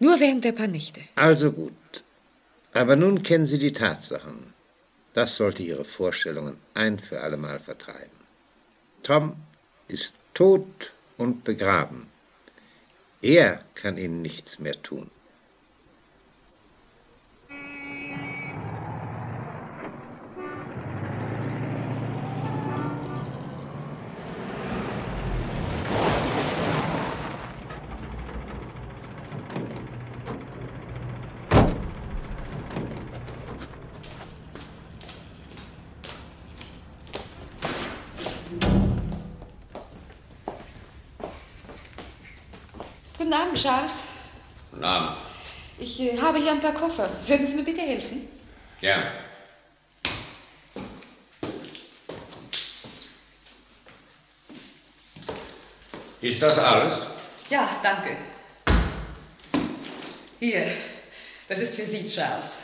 Nur 0.00 0.18
während 0.18 0.44
der 0.44 0.52
paar 0.52 0.66
Nächte. 0.66 1.00
Also 1.14 1.52
gut. 1.52 2.02
Aber 2.72 2.96
nun 2.96 3.22
kennen 3.22 3.46
Sie 3.46 3.58
die 3.58 3.72
Tatsachen. 3.72 4.52
Das 5.12 5.36
sollte 5.36 5.62
Ihre 5.62 5.84
Vorstellungen 5.84 6.56
ein 6.74 6.98
für 6.98 7.20
allemal 7.20 7.60
vertreiben. 7.60 8.21
Tom 9.02 9.36
ist 9.88 10.14
tot 10.34 10.92
und 11.18 11.44
begraben. 11.44 12.08
Er 13.20 13.64
kann 13.74 13.98
Ihnen 13.98 14.22
nichts 14.22 14.58
mehr 14.58 14.80
tun. 14.82 15.10
Guten 43.32 43.44
Abend, 43.44 43.62
Charles. 43.62 44.02
Guten 44.70 44.84
Abend. 44.84 45.16
Ich 45.78 45.98
äh, 46.00 46.18
habe 46.20 46.36
hier 46.36 46.50
ein 46.50 46.60
paar 46.60 46.74
Koffer. 46.74 47.08
Würden 47.26 47.46
Sie 47.46 47.54
mir 47.56 47.64
bitte 47.64 47.80
helfen? 47.80 48.28
Gern. 48.78 49.04
Ist 56.20 56.42
das 56.42 56.58
alles? 56.58 56.98
Ja, 57.48 57.66
danke. 57.82 58.18
Hier, 60.38 60.66
das 61.48 61.60
ist 61.60 61.76
für 61.76 61.86
Sie, 61.86 62.10
Charles. 62.10 62.58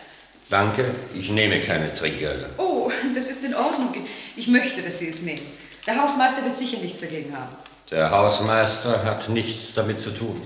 Danke, 0.51 0.95
ich 1.15 1.31
nehme 1.31 1.63
keine 1.63 1.95
Trinkgelder. 1.95 2.51
Oh, 2.59 2.93
das 3.15 3.31
ist 3.31 3.43
in 3.43 3.55
Ordnung. 3.55 4.07
Ich 4.37 4.49
möchte, 4.49 4.83
dass 4.83 4.99
Sie 4.99 5.09
es 5.09 5.23
nehmen. 5.23 5.47
Der 5.87 5.97
Hausmeister 5.97 6.45
wird 6.45 6.59
sicher 6.59 6.77
nichts 6.77 7.01
dagegen 7.01 7.35
haben. 7.35 7.57
Der 7.91 8.11
Hausmeister 8.11 9.03
hat 9.03 9.31
nichts 9.31 9.73
damit 9.73 9.99
zu 9.99 10.11
tun. 10.11 10.43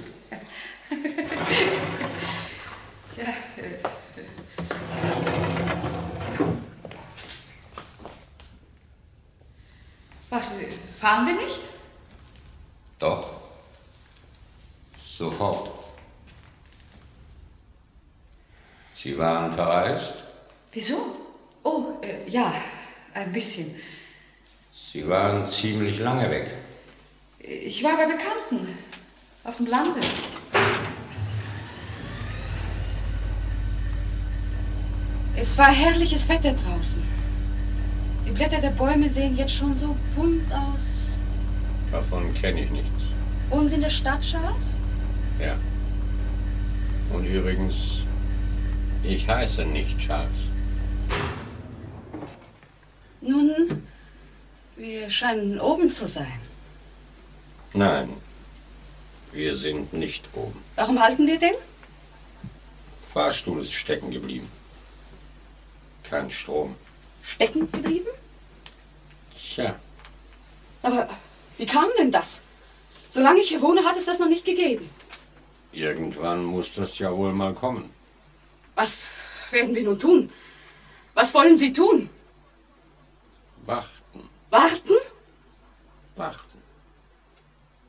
Ja, 3.16 3.24
Was, 10.30 10.52
fahren 10.98 11.26
wir 11.26 11.34
nicht? 11.34 11.58
Doch. 12.98 13.28
Sofort. 15.04 15.70
Sie 18.94 19.18
waren 19.18 19.52
verreist? 19.52 20.14
Wieso? 20.70 20.96
Oh, 21.64 21.98
äh, 22.02 22.28
ja, 22.30 22.54
ein 23.12 23.32
bisschen. 23.32 23.74
Sie 24.72 25.06
waren 25.08 25.46
ziemlich 25.46 25.98
lange 25.98 26.30
weg. 26.30 26.50
Ich 27.42 27.82
war 27.82 27.96
bei 27.96 28.06
Bekannten. 28.06 28.68
Auf 29.44 29.56
dem 29.56 29.66
Lande. 29.66 30.00
Es 35.34 35.58
war 35.58 35.72
herrliches 35.72 36.28
Wetter 36.28 36.52
draußen. 36.52 37.02
Die 38.26 38.30
Blätter 38.30 38.60
der 38.60 38.70
Bäume 38.70 39.08
sehen 39.08 39.36
jetzt 39.36 39.54
schon 39.54 39.74
so 39.74 39.96
bunt 40.14 40.52
aus. 40.52 41.00
Davon 41.90 42.32
kenne 42.34 42.62
ich 42.62 42.70
nichts. 42.70 43.08
Wohnen 43.50 43.66
Sie 43.66 43.74
in 43.74 43.80
der 43.80 43.90
Stadt, 43.90 44.20
Charles? 44.20 44.78
Ja. 45.40 45.56
Und 47.12 47.26
übrigens, 47.26 48.02
ich 49.02 49.26
heiße 49.26 49.64
nicht 49.64 49.98
Charles. 49.98 50.30
Nun, 53.20 53.82
wir 54.76 55.10
scheinen 55.10 55.58
oben 55.60 55.88
zu 55.88 56.06
sein. 56.06 56.41
Nein, 57.74 58.12
wir 59.32 59.56
sind 59.56 59.92
nicht 59.92 60.24
oben. 60.34 60.62
Warum 60.76 61.00
halten 61.00 61.26
wir 61.26 61.38
denn? 61.38 61.54
Fahrstuhl 63.00 63.62
ist 63.62 63.72
stecken 63.72 64.10
geblieben. 64.10 64.50
Kein 66.02 66.30
Strom. 66.30 66.76
Stecken 67.22 67.70
geblieben? 67.70 68.08
Tja, 69.36 69.76
Aber 70.82 71.08
wie 71.58 71.66
kam 71.66 71.86
denn 71.98 72.10
das? 72.10 72.42
Solange 73.08 73.40
ich 73.40 73.48
hier 73.50 73.60
wohne, 73.60 73.84
hat 73.84 73.96
es 73.96 74.06
das 74.06 74.18
noch 74.18 74.28
nicht 74.28 74.44
gegeben. 74.44 74.88
irgendwann 75.72 76.44
muss 76.44 76.74
das 76.74 76.98
ja 76.98 77.14
wohl 77.14 77.32
mal 77.32 77.54
kommen. 77.54 77.90
Was 78.74 79.22
werden 79.50 79.74
wir 79.74 79.82
nun 79.84 79.98
tun? 79.98 80.30
Was 81.14 81.32
wollen 81.34 81.56
Sie 81.56 81.72
tun? 81.72 82.08
Warten, 83.66 84.28
Warten? 84.50 84.96
warten. 86.16 86.51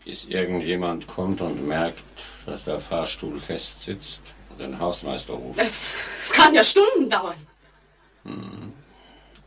Bis 0.05 0.25
irgendjemand 0.25 1.07
kommt 1.07 1.41
und 1.41 1.65
merkt, 1.65 2.03
dass 2.45 2.65
der 2.65 2.79
Fahrstuhl 2.79 3.39
festsitzt 3.39 4.19
und 4.49 4.59
den 4.59 4.77
Hausmeister 4.77 5.33
ruft. 5.33 5.59
Es, 5.59 6.05
es 6.23 6.33
kann 6.33 6.53
ja 6.53 6.63
Stunden 6.63 7.09
dauern. 7.09 7.37
Hm. 8.23 8.73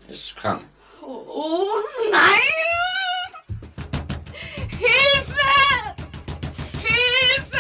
Es 0.08 0.34
kann. 0.34 0.64
Oh, 1.02 1.24
oh 1.26 1.66
nein! 2.10 2.40
Hilfe! 4.70 5.36
Hilfe! 6.82 7.58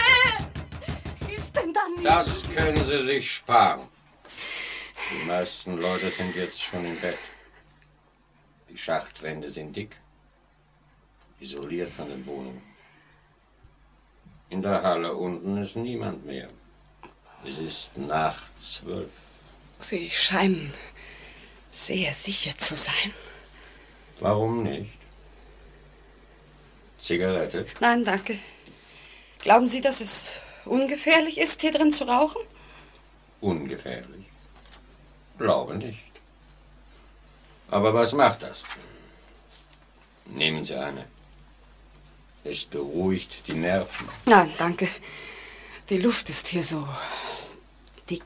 Ist 1.34 1.54
denn 1.56 1.74
da 1.74 1.86
nicht? 1.88 2.04
Das 2.04 2.42
können 2.54 2.84
Sie 2.86 3.04
sich 3.04 3.30
sparen. 3.30 3.88
Die 5.10 5.26
meisten 5.26 5.76
Leute 5.76 6.08
sind 6.10 6.34
jetzt 6.34 6.62
schon 6.62 6.84
im 6.84 6.96
Bett. 6.96 7.18
Die 8.70 8.78
Schachtwände 8.78 9.50
sind 9.50 9.76
dick, 9.76 9.94
isoliert 11.40 11.92
von 11.92 12.08
den 12.08 12.24
Wohnungen. 12.26 12.62
In 14.48 14.62
der 14.62 14.82
Halle 14.82 15.14
unten 15.14 15.56
ist 15.58 15.76
niemand 15.76 16.24
mehr. 16.24 16.48
Es 17.44 17.58
ist 17.58 17.96
nach 17.96 18.42
zwölf. 18.60 19.10
Sie 19.78 20.08
scheinen 20.10 20.72
sehr 21.70 22.14
sicher 22.14 22.56
zu 22.56 22.76
sein. 22.76 23.12
Warum 24.20 24.62
nicht? 24.62 24.92
Zigarette? 26.98 27.66
Nein, 27.80 28.04
danke. 28.04 28.38
Glauben 29.38 29.66
Sie, 29.66 29.80
dass 29.80 30.00
es 30.00 30.40
ungefährlich 30.64 31.38
ist, 31.38 31.60
hier 31.60 31.72
drin 31.72 31.92
zu 31.92 32.04
rauchen? 32.04 32.40
Ungefährlich. 33.40 34.26
Glaube 35.38 35.76
nicht. 35.76 36.00
Aber 37.68 37.92
was 37.92 38.12
macht 38.12 38.42
das? 38.42 38.62
Nehmen 40.24 40.64
Sie 40.64 40.74
eine. 40.74 41.04
Es 42.48 42.64
beruhigt 42.64 43.48
die 43.48 43.54
Nerven. 43.54 44.08
Nein, 44.26 44.52
danke. 44.56 44.88
Die 45.88 45.98
Luft 45.98 46.30
ist 46.30 46.46
hier 46.48 46.62
so 46.62 46.86
dick. 48.08 48.22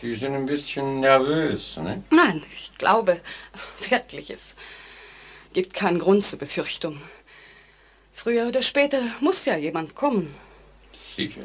Sie 0.00 0.14
sind 0.14 0.34
ein 0.34 0.44
bisschen 0.46 1.00
nervös, 1.00 1.76
ne? 1.78 2.02
Nein, 2.10 2.42
ich 2.54 2.76
glaube 2.76 3.20
wirklich, 3.88 4.30
es 4.30 4.56
gibt 5.54 5.72
keinen 5.72 5.98
Grund 5.98 6.24
zur 6.24 6.38
Befürchtung. 6.38 7.00
Früher 8.12 8.46
oder 8.46 8.62
später 8.62 9.00
muss 9.20 9.46
ja 9.46 9.56
jemand 9.56 9.94
kommen. 9.94 10.34
Sicher. 11.16 11.44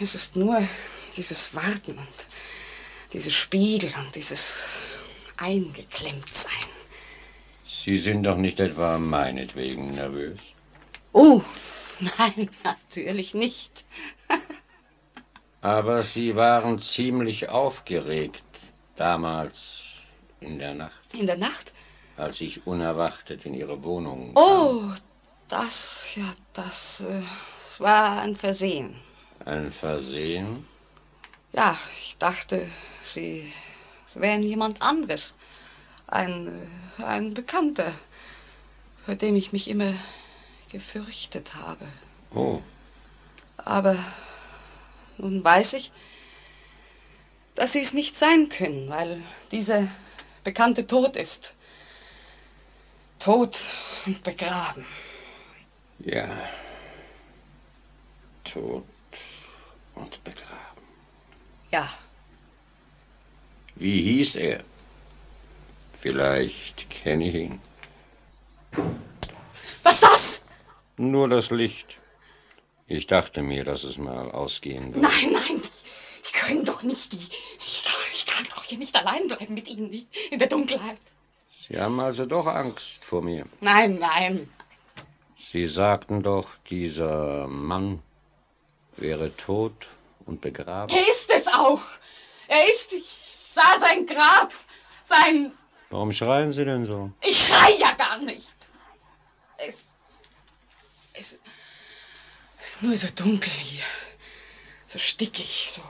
Es 0.00 0.14
ist 0.14 0.34
nur 0.34 0.60
dieses 1.16 1.54
Warten 1.54 1.98
und 1.98 2.18
diese 3.12 3.30
Spiegel 3.30 3.92
und 3.98 4.14
dieses 4.14 4.58
Eingeklemmtsein. 5.36 6.68
Sie 7.84 7.96
sind 7.96 8.24
doch 8.24 8.36
nicht 8.36 8.58
etwa 8.58 8.98
meinetwegen 8.98 9.92
nervös. 9.92 10.38
Oh, 11.18 11.40
nein, 12.18 12.50
natürlich 12.62 13.32
nicht. 13.32 13.84
Aber 15.62 16.02
Sie 16.02 16.36
waren 16.36 16.78
ziemlich 16.78 17.48
aufgeregt 17.48 18.42
damals 18.96 19.94
in 20.40 20.58
der 20.58 20.74
Nacht, 20.74 21.14
In 21.14 21.26
der 21.26 21.38
Nacht? 21.38 21.72
als 22.18 22.42
ich 22.42 22.66
unerwartet 22.66 23.46
in 23.46 23.54
Ihre 23.54 23.82
Wohnung 23.82 24.34
kam. 24.34 24.42
Oh, 24.44 24.82
Das, 25.48 26.04
ja, 26.16 26.34
das, 26.52 27.00
äh, 27.00 27.22
das 27.56 27.80
war 27.80 28.20
ein 28.20 28.36
Versehen. 28.36 28.96
Ein 29.46 29.70
Versehen? 29.70 30.66
Ja, 31.54 31.78
ich 32.02 32.16
dachte, 32.18 32.66
Sie, 33.02 33.50
Sie 34.04 34.20
wären 34.20 34.42
jemand 34.42 34.82
anderes. 34.82 35.34
Ein, 36.08 36.48
äh, 36.98 37.02
ein 37.04 37.32
Bekannter, 37.32 37.92
vor 39.06 39.14
dem 39.14 39.34
ich 39.34 39.52
mich 39.52 39.68
immer 39.70 39.94
gefürchtet 40.70 41.54
habe. 41.54 41.86
Oh. 42.34 42.60
Aber 43.56 43.96
nun 45.18 45.42
weiß 45.42 45.74
ich, 45.74 45.92
dass 47.54 47.72
Sie 47.72 47.80
es 47.80 47.94
nicht 47.94 48.16
sein 48.16 48.48
können, 48.48 48.88
weil 48.90 49.22
dieser 49.50 49.88
Bekannte 50.44 50.86
tot 50.86 51.16
ist. 51.16 51.54
Tot 53.18 53.58
und 54.04 54.22
begraben. 54.22 54.84
Ja. 56.00 56.28
Tot 58.44 58.84
und 59.94 60.22
begraben. 60.24 60.56
Ja, 61.70 61.88
Wie 63.76 64.00
hieß 64.00 64.36
er? 64.36 64.64
Vielleicht 65.98 66.88
kenne 66.88 67.28
ich 67.28 67.34
ihn. 67.34 67.60
Was 69.82 70.00
das? 70.00 70.35
Nur 70.96 71.28
das 71.28 71.50
Licht. 71.50 71.98
Ich 72.86 73.06
dachte 73.06 73.42
mir, 73.42 73.64
dass 73.64 73.84
es 73.84 73.98
mal 73.98 74.30
ausgehen 74.30 74.94
würde. 74.94 75.00
Nein, 75.08 75.32
nein, 75.32 75.60
die, 75.62 76.22
die 76.28 76.32
können 76.32 76.64
doch 76.64 76.82
nicht. 76.82 77.12
Die, 77.12 77.16
ich, 77.18 77.82
kann, 77.84 78.00
ich 78.14 78.26
kann 78.26 78.46
doch 78.54 78.62
hier 78.64 78.78
nicht 78.78 78.94
allein 78.96 79.26
bleiben 79.28 79.54
mit 79.54 79.68
Ihnen 79.68 79.90
die- 79.90 80.06
in 80.30 80.38
der 80.38 80.48
Dunkelheit. 80.48 80.98
Sie 81.50 81.78
haben 81.80 81.98
also 81.98 82.26
doch 82.26 82.46
Angst 82.46 83.04
vor 83.04 83.22
mir. 83.22 83.44
Nein, 83.60 83.98
nein. 83.98 84.48
Sie 85.38 85.66
sagten 85.66 86.22
doch, 86.22 86.50
dieser 86.70 87.46
Mann 87.48 88.02
wäre 88.96 89.36
tot 89.36 89.88
und 90.26 90.40
begraben. 90.40 90.94
Er 90.96 91.12
ist 91.12 91.30
es 91.34 91.46
auch. 91.48 91.82
Er 92.48 92.68
ist. 92.70 92.92
Ich 92.92 93.16
sah 93.44 93.78
sein 93.80 94.06
Grab. 94.06 94.52
Sein. 95.02 95.52
Warum 95.90 96.12
schreien 96.12 96.52
Sie 96.52 96.64
denn 96.64 96.86
so? 96.86 97.10
Ich 97.22 97.46
schrei 97.46 97.72
ja 97.78 97.92
gar 97.92 98.18
nicht. 98.18 98.54
Es. 99.58 99.95
Es. 101.18 101.38
Es 102.58 102.68
ist 102.68 102.82
nur 102.82 102.96
so 102.96 103.08
dunkel 103.14 103.50
hier. 103.50 103.84
So 104.86 104.98
stickig, 104.98 105.70
so 105.72 105.82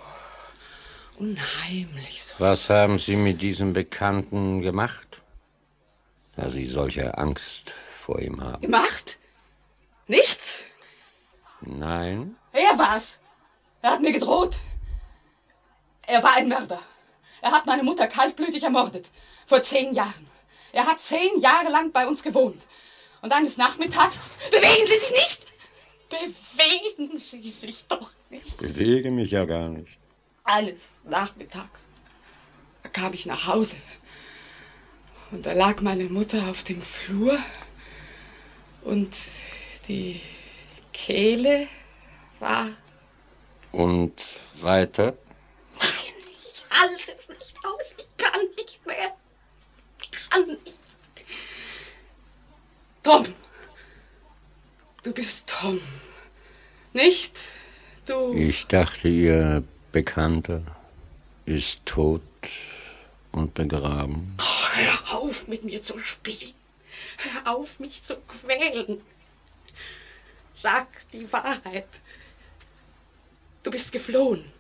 unheimlich, 1.19 2.25
so. 2.25 2.35
Was 2.39 2.71
haben 2.71 2.99
Sie 2.99 3.17
mit 3.17 3.41
diesem 3.41 3.73
Bekannten 3.73 4.63
gemacht, 4.63 5.21
da 6.37 6.51
Sie 6.51 6.67
solche 6.67 7.17
Angst 7.19 7.73
vor 8.01 8.21
ihm 8.21 8.41
haben? 8.43 8.61
Gemacht? 8.61 9.19
Nichts? 10.07 10.63
Nein? 11.61 12.37
Er 12.53 12.79
war's. 12.79 13.19
Er 13.83 13.93
hat 13.93 14.01
mir 14.01 14.13
gedroht. 14.13 14.57
Er 16.07 16.23
war 16.23 16.35
ein 16.37 16.49
Mörder. 16.49 16.81
Er 17.43 17.51
hat 17.53 17.67
meine 17.67 17.83
Mutter 17.83 18.07
kaltblütig 18.07 18.63
ermordet. 18.63 19.09
Vor 19.47 19.63
zehn 19.63 19.95
Jahren. 19.95 20.27
Er 20.73 20.87
hat 20.87 21.01
zehn 21.01 21.41
Jahre 21.41 21.71
lang 21.71 21.93
bei 21.93 22.07
uns 22.07 22.23
gewohnt. 22.23 22.63
Und 23.27 23.33
eines 23.33 23.57
Nachmittags. 23.57 24.31
Bewegen 24.53 24.87
Sie 24.87 24.99
sich 25.01 25.11
nicht! 25.11 25.47
Bewegen 26.09 27.19
Sie 27.19 27.51
sich 27.51 27.85
doch 27.89 28.13
nicht. 28.31 28.57
Bewege 28.57 29.11
mich 29.11 29.33
ja 29.33 29.45
gar 29.45 29.69
nicht. 29.69 29.99
Eines 30.45 31.01
Nachmittags. 31.03 31.87
Da 32.85 32.89
kam 32.89 33.13
ich 33.15 33.27
nach 33.27 33.49
Hause. 33.49 33.79
Und 35.33 35.45
da 35.45 35.55
lag 35.55 35.81
meine 35.81 36.05
Mutter 36.05 36.47
auf 36.47 36.63
dem 36.63 36.81
Flur. 36.81 37.37
Und 38.83 39.13
die 39.89 40.21
Kehle 40.93 41.67
war 42.39 42.69
Und 43.73 44.23
weiter? 44.61 45.19
Ich 45.81 46.65
halte 46.71 47.13
es 47.13 47.29
nicht 47.29 47.57
aus. 47.65 47.93
Ich 47.99 48.09
kann 48.17 48.41
nicht 48.57 48.87
mehr. 48.87 49.17
Ich 50.01 50.13
kann 50.13 50.47
nicht. 50.65 50.86
Tom. 53.07 53.25
Du 55.05 55.13
bist 55.13 55.47
Tom. 55.47 55.81
Nicht? 56.93 57.39
Du. 58.05 58.35
Ich 58.35 58.67
dachte, 58.67 59.07
Ihr 59.07 59.63
Bekannter 59.93 60.63
ist 61.45 61.87
tot 61.87 62.21
und 63.31 63.55
begraben. 63.55 64.37
Oh, 64.41 64.69
hör 64.75 65.19
auf, 65.19 65.47
mit 65.47 65.63
mir 65.63 65.81
zu 65.81 66.01
spielen. 66.01 66.53
Hör 67.19 67.55
auf, 67.55 67.79
mich 67.79 68.03
zu 68.03 68.17
quälen. 68.17 69.01
Sag 70.57 70.89
die 71.13 71.33
Wahrheit. 71.33 71.87
Du 73.63 73.71
bist 73.71 73.93
geflohen. 73.93 74.51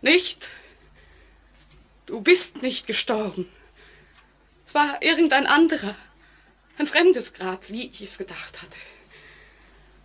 Nicht? 0.00 0.46
Du 2.06 2.20
bist 2.20 2.62
nicht 2.62 2.86
gestorben. 2.86 3.48
Es 4.64 4.76
war 4.76 5.02
irgendein 5.02 5.48
anderer. 5.48 5.96
Ein 6.78 6.86
fremdes 6.86 7.34
Grab, 7.34 7.68
wie 7.70 7.88
ich 7.88 8.02
es 8.02 8.18
gedacht 8.18 8.62
hatte. 8.62 8.76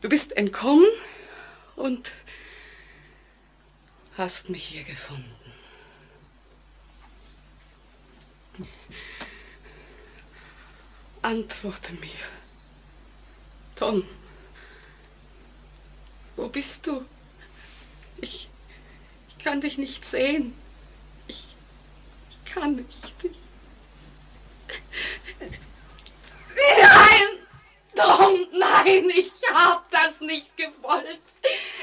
Du 0.01 0.09
bist 0.09 0.36
entkommen 0.36 0.88
und 1.75 2.12
hast 4.17 4.49
mich 4.49 4.63
hier 4.65 4.83
gefunden. 4.83 5.36
Antworte 11.21 11.93
mir. 11.93 12.09
Tom, 13.75 14.03
wo 16.36 16.49
bist 16.49 16.88
du? 16.88 17.05
Ich, 18.19 18.49
ich 19.29 19.43
kann 19.43 19.62
dich 19.62 19.77
nicht 19.77 20.05
sehen. 20.05 20.55
Ich, 21.27 21.45
ich 22.31 22.51
kann 22.51 22.75
nicht. 22.75 23.13
Nein! 26.55 27.43
Tom, 27.95 28.47
nein, 28.51 29.09
ich 29.09 29.31
hab 29.53 29.89
das 29.91 30.21
nicht 30.21 30.55
gewollt. 30.57 31.21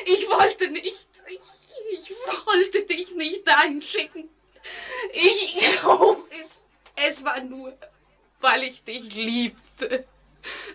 Ich 0.06 0.28
wollte 0.28 0.68
nicht. 0.70 1.08
Ich, 1.28 1.38
ich 1.92 2.10
wollte 2.46 2.82
dich 2.82 3.14
nicht 3.14 3.46
einschicken. 3.46 4.28
Ich. 5.12 5.84
Oh, 5.84 6.24
es, 6.30 6.62
es 6.96 7.24
war 7.24 7.40
nur, 7.40 7.76
weil 8.40 8.64
ich 8.64 8.82
dich 8.82 9.14
liebte. 9.14 10.04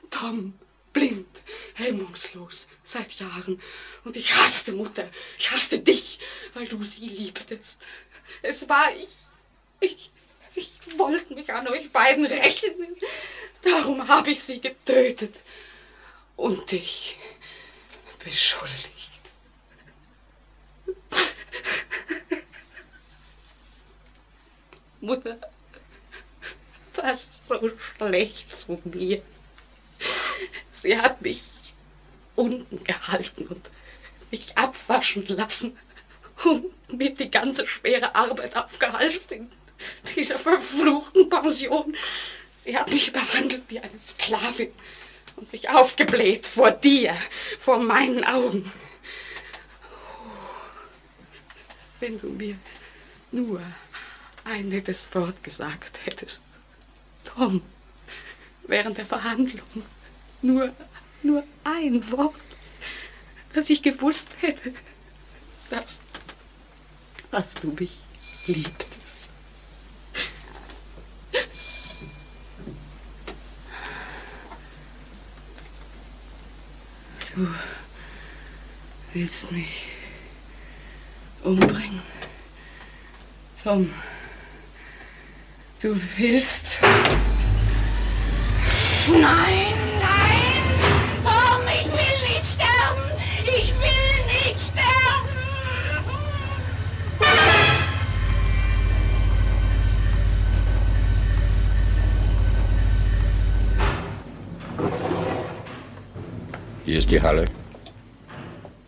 Tom, 0.10 0.58
blind, 0.94 1.28
hemmungslos, 1.74 2.68
seit 2.84 3.14
Jahren. 3.16 3.62
Und 4.06 4.16
ich 4.16 4.34
hasste 4.34 4.72
Mutter. 4.72 5.10
Ich 5.38 5.52
hasste 5.52 5.80
dich, 5.80 6.20
weil 6.54 6.68
du 6.68 6.82
sie 6.84 7.08
liebtest. 7.08 7.82
Es 8.42 8.70
war 8.70 8.96
ich. 8.96 9.10
Ich. 9.82 10.12
Ich 10.58 10.72
wollte 10.98 11.36
mich 11.36 11.52
an 11.52 11.68
euch 11.68 11.92
beiden 11.92 12.26
rächen. 12.26 12.96
Darum 13.66 14.08
habe 14.08 14.30
ich 14.30 14.44
sie 14.44 14.62
getötet 14.62 15.34
und 16.36 16.72
dich 16.72 17.18
beschuldigt. 18.24 19.12
Mutter 25.02 25.38
war 26.94 27.16
so 27.16 27.72
schlecht 27.98 28.56
zu 28.56 28.80
mir. 28.84 29.24
Sie 30.72 31.00
hat 31.00 31.22
mich 31.24 31.46
unten 32.36 32.84
gehalten 32.84 33.48
und 33.48 33.70
mich 34.30 34.56
abwaschen 34.56 35.26
lassen 35.28 35.78
und 36.44 36.94
mir 36.94 37.16
die 37.16 37.32
ganze 37.32 37.66
schwere 37.66 38.14
Arbeit 38.14 38.56
aufgehalst 38.56 39.32
in 39.32 39.52
dieser 40.16 40.38
verfluchten 40.38 41.30
Pension. 41.30 41.96
Sie 42.66 42.76
hat 42.76 42.92
mich 42.92 43.14
behandelt 43.14 43.62
wie 43.68 43.80
eine 43.80 44.00
Sklavin 44.00 44.72
und 45.36 45.48
sich 45.48 45.70
aufgebläht 45.70 46.48
vor 46.48 46.72
dir, 46.72 47.16
vor 47.60 47.78
meinen 47.78 48.24
Augen. 48.24 48.72
Wenn 52.00 52.18
du 52.18 52.30
mir 52.30 52.58
nur 53.32 53.62
ein 54.46 54.70
nettes 54.70 55.08
Wort 55.14 55.44
gesagt 55.44 56.08
hättest. 56.08 56.42
Tom, 57.24 57.62
während 58.64 58.98
der 58.98 59.06
Verhandlung. 59.06 59.84
Nur, 60.42 60.74
nur 61.22 61.44
ein 61.64 62.12
Wort, 62.12 62.34
dass 63.54 63.70
ich 63.70 63.84
gewusst 63.84 64.38
hätte, 64.42 64.74
dass, 65.70 66.02
dass 67.30 67.54
du 67.54 67.68
mich 67.74 67.96
liebtest. 68.48 68.95
Du 77.36 77.46
willst 79.14 79.52
mich 79.52 79.88
umbringen. 81.44 82.02
Tom, 83.62 83.90
du 85.82 86.00
willst. 86.16 86.78
Nein, 89.12 89.75
Hier 106.96 107.02
ist 107.02 107.12
die 107.12 107.22
Halle. 107.22 107.44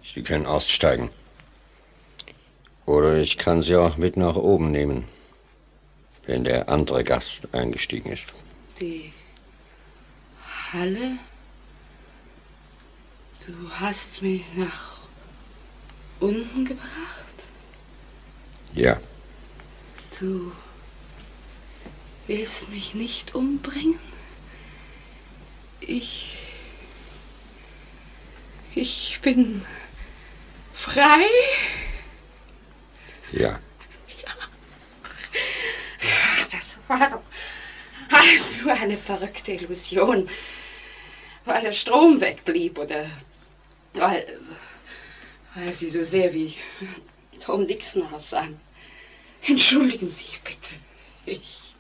Sie 0.01 0.24
können 0.24 0.45
aussteigen. 0.45 1.10
Oder 2.86 3.18
ich 3.18 3.38
kann 3.38 3.62
Sie 3.62 3.76
auch 3.76 3.97
mit 3.97 4.16
nach 4.16 4.38
oben 4.38 4.72
nehmen, 4.72 5.03
wenn 6.26 6.45
der 6.45 6.70
andere 6.70 7.03
Gast 7.03 7.53
eingestiegen 7.53 8.14
ist. 8.14 8.28
Die 8.80 9.12
Halle? 10.72 11.18
Du 13.45 13.53
hast 13.72 14.22
mich 14.22 14.45
nach 14.55 14.99
unten 16.22 16.64
gebracht? 16.64 17.36
Ja. 18.74 19.01
Du 20.18 20.53
willst 22.26 22.70
mich 22.70 22.93
nicht 22.93 23.36
umbringen? 23.36 23.99
Ich. 25.82 26.36
Ich 28.80 29.19
bin 29.23 29.65
frei? 30.75 31.25
Ja. 33.32 33.59
Das 36.51 36.78
war 36.88 37.09
doch 37.09 37.23
alles 38.11 38.61
nur 38.61 38.73
eine 38.73 38.95
verrückte 38.95 39.53
Illusion. 39.53 40.30
Weil 41.45 41.63
der 41.63 41.71
Strom 41.71 42.21
wegblieb 42.21 42.78
oder 42.78 43.09
weil, 43.93 44.39
weil 45.55 45.73
Sie 45.73 45.89
so 45.89 46.03
sehr 46.03 46.32
wie 46.36 46.53
Tom 47.39 47.65
Dixon 47.65 48.03
aussahen. 48.13 48.59
Entschuldigen 49.47 50.07
Sie 50.07 50.38
bitte. 50.43 50.75
Ich, 51.25 51.73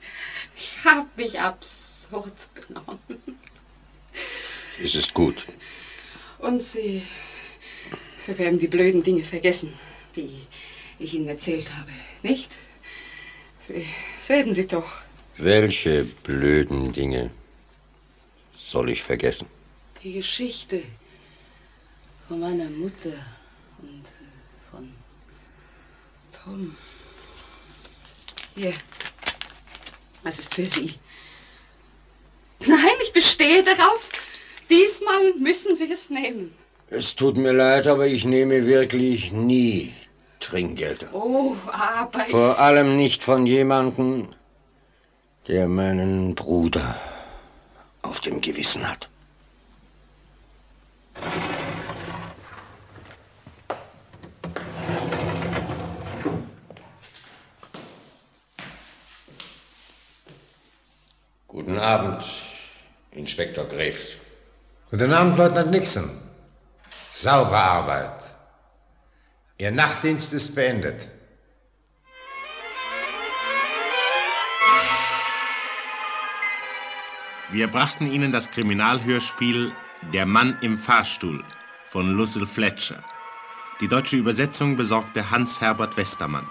ich 0.55 0.83
habe 0.83 1.07
mich 1.15 1.39
absurd 1.39 2.33
genommen. 2.55 3.39
Es 4.81 4.95
ist 4.95 5.13
gut. 5.13 5.45
Und 6.39 6.61
Sie, 6.61 7.01
Sie 8.17 8.37
werden 8.37 8.59
die 8.59 8.67
blöden 8.67 9.03
Dinge 9.03 9.23
vergessen, 9.23 9.73
die 10.15 10.45
ich 10.99 11.13
Ihnen 11.13 11.27
erzählt 11.27 11.67
habe, 11.75 11.91
nicht? 12.23 12.51
Sie, 13.59 13.85
das 14.19 14.29
werden 14.29 14.53
Sie 14.53 14.67
doch. 14.67 15.01
Welche 15.37 16.03
blöden 16.03 16.91
Dinge 16.91 17.31
soll 18.55 18.89
ich 18.89 19.03
vergessen? 19.03 19.47
Die 20.03 20.13
Geschichte 20.13 20.81
von 22.27 22.39
meiner 22.39 22.69
Mutter 22.69 23.13
und 23.81 24.03
äh, 24.03 24.71
von 24.71 24.91
Tom. 26.31 26.75
Hier, 28.55 28.73
das 30.23 30.39
ist 30.39 30.53
für 30.53 30.65
Sie. 30.65 30.95
Nein, 32.65 32.97
ich 33.03 33.13
bestehe 33.13 33.63
darauf. 33.63 34.09
Diesmal 34.69 35.33
müssen 35.39 35.75
Sie 35.75 35.91
es 35.91 36.09
nehmen. 36.09 36.53
Es 36.89 37.15
tut 37.15 37.37
mir 37.37 37.53
leid, 37.53 37.87
aber 37.87 38.07
ich 38.07 38.25
nehme 38.25 38.65
wirklich 38.65 39.31
nie 39.31 39.93
Trinkgelder. 40.39 41.13
Oh, 41.13 41.55
aber. 41.67 42.25
Vor 42.25 42.59
allem 42.59 42.95
nicht 42.95 43.23
von 43.23 43.45
jemandem, 43.45 44.29
der 45.47 45.67
meinen 45.67 46.35
Bruder 46.35 46.95
auf 48.01 48.19
dem 48.21 48.41
Gewissen 48.41 48.87
hat. 48.89 49.09
Guten 61.47 61.79
Abend, 61.79 62.23
Inspektor 63.11 63.65
Graves. 63.65 64.17
Guten 64.89 65.11
Abend, 65.11 65.37
Leutnant 65.37 65.69
Nixon. 65.69 66.09
Saubere 67.09 67.57
Arbeit. 67.57 68.23
Ihr 69.57 69.69
Nachtdienst 69.69 70.31
ist 70.31 70.55
beendet. 70.55 71.09
Wir 77.49 77.67
brachten 77.67 78.05
Ihnen 78.05 78.31
das 78.31 78.49
Kriminalhörspiel 78.49 79.73
Der 80.13 80.25
Mann 80.25 80.57
im 80.61 80.77
Fahrstuhl 80.77 81.43
von 81.85 82.11
Lucille 82.13 82.47
Fletcher. 82.47 83.03
Die 83.81 83.89
deutsche 83.89 84.15
Übersetzung 84.15 84.77
besorgte 84.77 85.31
Hans-Herbert 85.31 85.97
Westermann. 85.97 86.47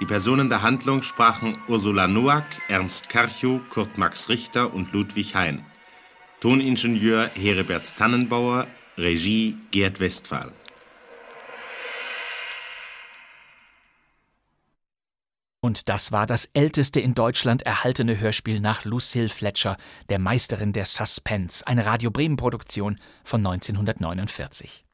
Die 0.00 0.06
Personen 0.06 0.48
der 0.48 0.62
Handlung 0.62 1.02
sprachen 1.02 1.62
Ursula 1.68 2.08
Noack, 2.08 2.60
Ernst 2.66 3.08
Karchow, 3.08 3.60
Kurt 3.68 3.96
Max 3.98 4.28
Richter 4.28 4.74
und 4.74 4.92
Ludwig 4.92 5.36
Hein. 5.36 5.64
Toningenieur 6.40 7.32
Heribert 7.34 7.96
Tannenbauer, 7.96 8.68
Regie 8.96 9.56
Gerd 9.72 9.98
Westphal. 9.98 10.52
Und 15.60 15.88
das 15.88 16.12
war 16.12 16.28
das 16.28 16.44
älteste 16.54 17.00
in 17.00 17.14
Deutschland 17.14 17.62
erhaltene 17.62 18.20
Hörspiel 18.20 18.60
nach 18.60 18.84
Lucille 18.84 19.28
Fletcher, 19.28 19.76
der 20.10 20.20
Meisterin 20.20 20.72
der 20.72 20.86
Suspense, 20.86 21.66
eine 21.66 21.84
Radio 21.84 22.12
Bremen 22.12 22.36
Produktion 22.36 23.00
von 23.24 23.44
1949. 23.44 24.84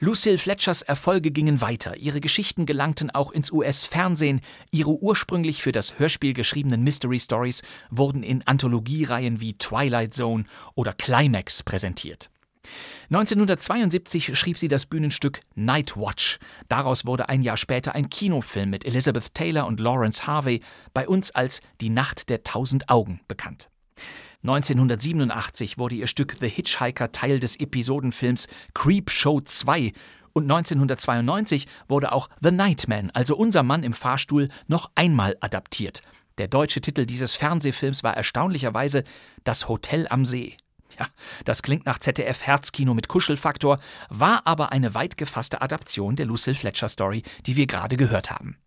Lucille 0.00 0.38
Fletchers 0.38 0.82
Erfolge 0.82 1.30
gingen 1.30 1.60
weiter, 1.60 1.96
ihre 1.96 2.20
Geschichten 2.20 2.66
gelangten 2.66 3.10
auch 3.10 3.30
ins 3.30 3.52
US-Fernsehen, 3.52 4.40
ihre 4.70 4.90
ursprünglich 4.90 5.62
für 5.62 5.72
das 5.72 5.98
Hörspiel 5.98 6.34
geschriebenen 6.34 6.82
Mystery 6.82 7.20
Stories 7.20 7.62
wurden 7.90 8.22
in 8.22 8.46
Anthologiereihen 8.46 9.40
wie 9.40 9.56
Twilight 9.56 10.12
Zone 10.12 10.44
oder 10.74 10.92
Climax 10.92 11.62
präsentiert. 11.62 12.28
1972 13.10 14.36
schrieb 14.36 14.58
sie 14.58 14.68
das 14.68 14.86
Bühnenstück 14.86 15.40
Night 15.54 15.96
Watch. 15.96 16.38
Daraus 16.68 17.06
wurde 17.06 17.28
ein 17.28 17.42
Jahr 17.42 17.56
später 17.56 17.94
ein 17.94 18.10
Kinofilm 18.10 18.70
mit 18.70 18.84
Elizabeth 18.84 19.34
Taylor 19.34 19.66
und 19.66 19.78
Lawrence 19.78 20.26
Harvey, 20.26 20.62
bei 20.92 21.06
uns 21.06 21.30
als 21.30 21.60
Die 21.80 21.90
Nacht 21.90 22.28
der 22.30 22.42
tausend 22.42 22.88
Augen 22.88 23.20
bekannt. 23.28 23.68
1987 24.44 25.78
wurde 25.78 25.94
ihr 25.94 26.06
Stück 26.06 26.34
The 26.38 26.50
Hitchhiker 26.50 27.12
Teil 27.12 27.40
des 27.40 27.58
Episodenfilms 27.58 28.46
Creep 28.74 29.10
Show 29.10 29.40
2 29.40 29.94
und 30.34 30.42
1992 30.42 31.66
wurde 31.88 32.12
auch 32.12 32.28
The 32.42 32.50
Nightman, 32.50 33.10
also 33.14 33.36
unser 33.36 33.62
Mann 33.62 33.82
im 33.82 33.94
Fahrstuhl, 33.94 34.50
noch 34.66 34.90
einmal 34.96 35.38
adaptiert. 35.40 36.02
Der 36.36 36.48
deutsche 36.48 36.82
Titel 36.82 37.06
dieses 37.06 37.34
Fernsehfilms 37.34 38.04
war 38.04 38.18
erstaunlicherweise 38.18 39.04
Das 39.44 39.66
Hotel 39.66 40.06
am 40.10 40.26
See. 40.26 40.58
Ja, 40.98 41.06
das 41.46 41.62
klingt 41.62 41.86
nach 41.86 41.98
ZDF 41.98 42.42
Herzkino 42.42 42.92
mit 42.92 43.08
Kuschelfaktor, 43.08 43.78
war 44.10 44.46
aber 44.46 44.72
eine 44.72 44.92
weit 44.92 45.16
gefasste 45.16 45.62
Adaption 45.62 46.16
der 46.16 46.26
Lucille 46.26 46.54
Fletcher 46.54 46.88
Story, 46.90 47.22
die 47.46 47.56
wir 47.56 47.66
gerade 47.66 47.96
gehört 47.96 48.30
haben. 48.30 48.58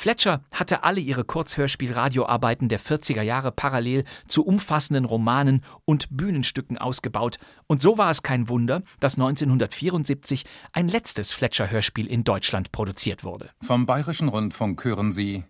Fletcher 0.00 0.40
hatte 0.50 0.82
alle 0.82 0.98
ihre 0.98 1.24
Kurzhörspiel-Radioarbeiten 1.24 2.70
der 2.70 2.80
40er 2.80 3.20
Jahre 3.20 3.52
parallel 3.52 4.04
zu 4.26 4.46
umfassenden 4.46 5.04
Romanen 5.04 5.62
und 5.84 6.08
Bühnenstücken 6.10 6.78
ausgebaut, 6.78 7.38
und 7.66 7.82
so 7.82 7.98
war 7.98 8.08
es 8.08 8.22
kein 8.22 8.48
Wunder, 8.48 8.80
dass 8.98 9.18
1974 9.18 10.46
ein 10.72 10.88
letztes 10.88 11.32
Fletcher-Hörspiel 11.32 12.06
in 12.06 12.24
Deutschland 12.24 12.72
produziert 12.72 13.24
wurde. 13.24 13.50
Vom 13.60 13.84
Bayerischen 13.84 14.28
Rundfunk 14.28 14.82
hören 14.84 15.12
Sie 15.12 15.44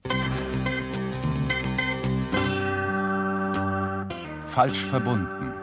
Falsch 4.48 4.84
verbunden 4.84 5.55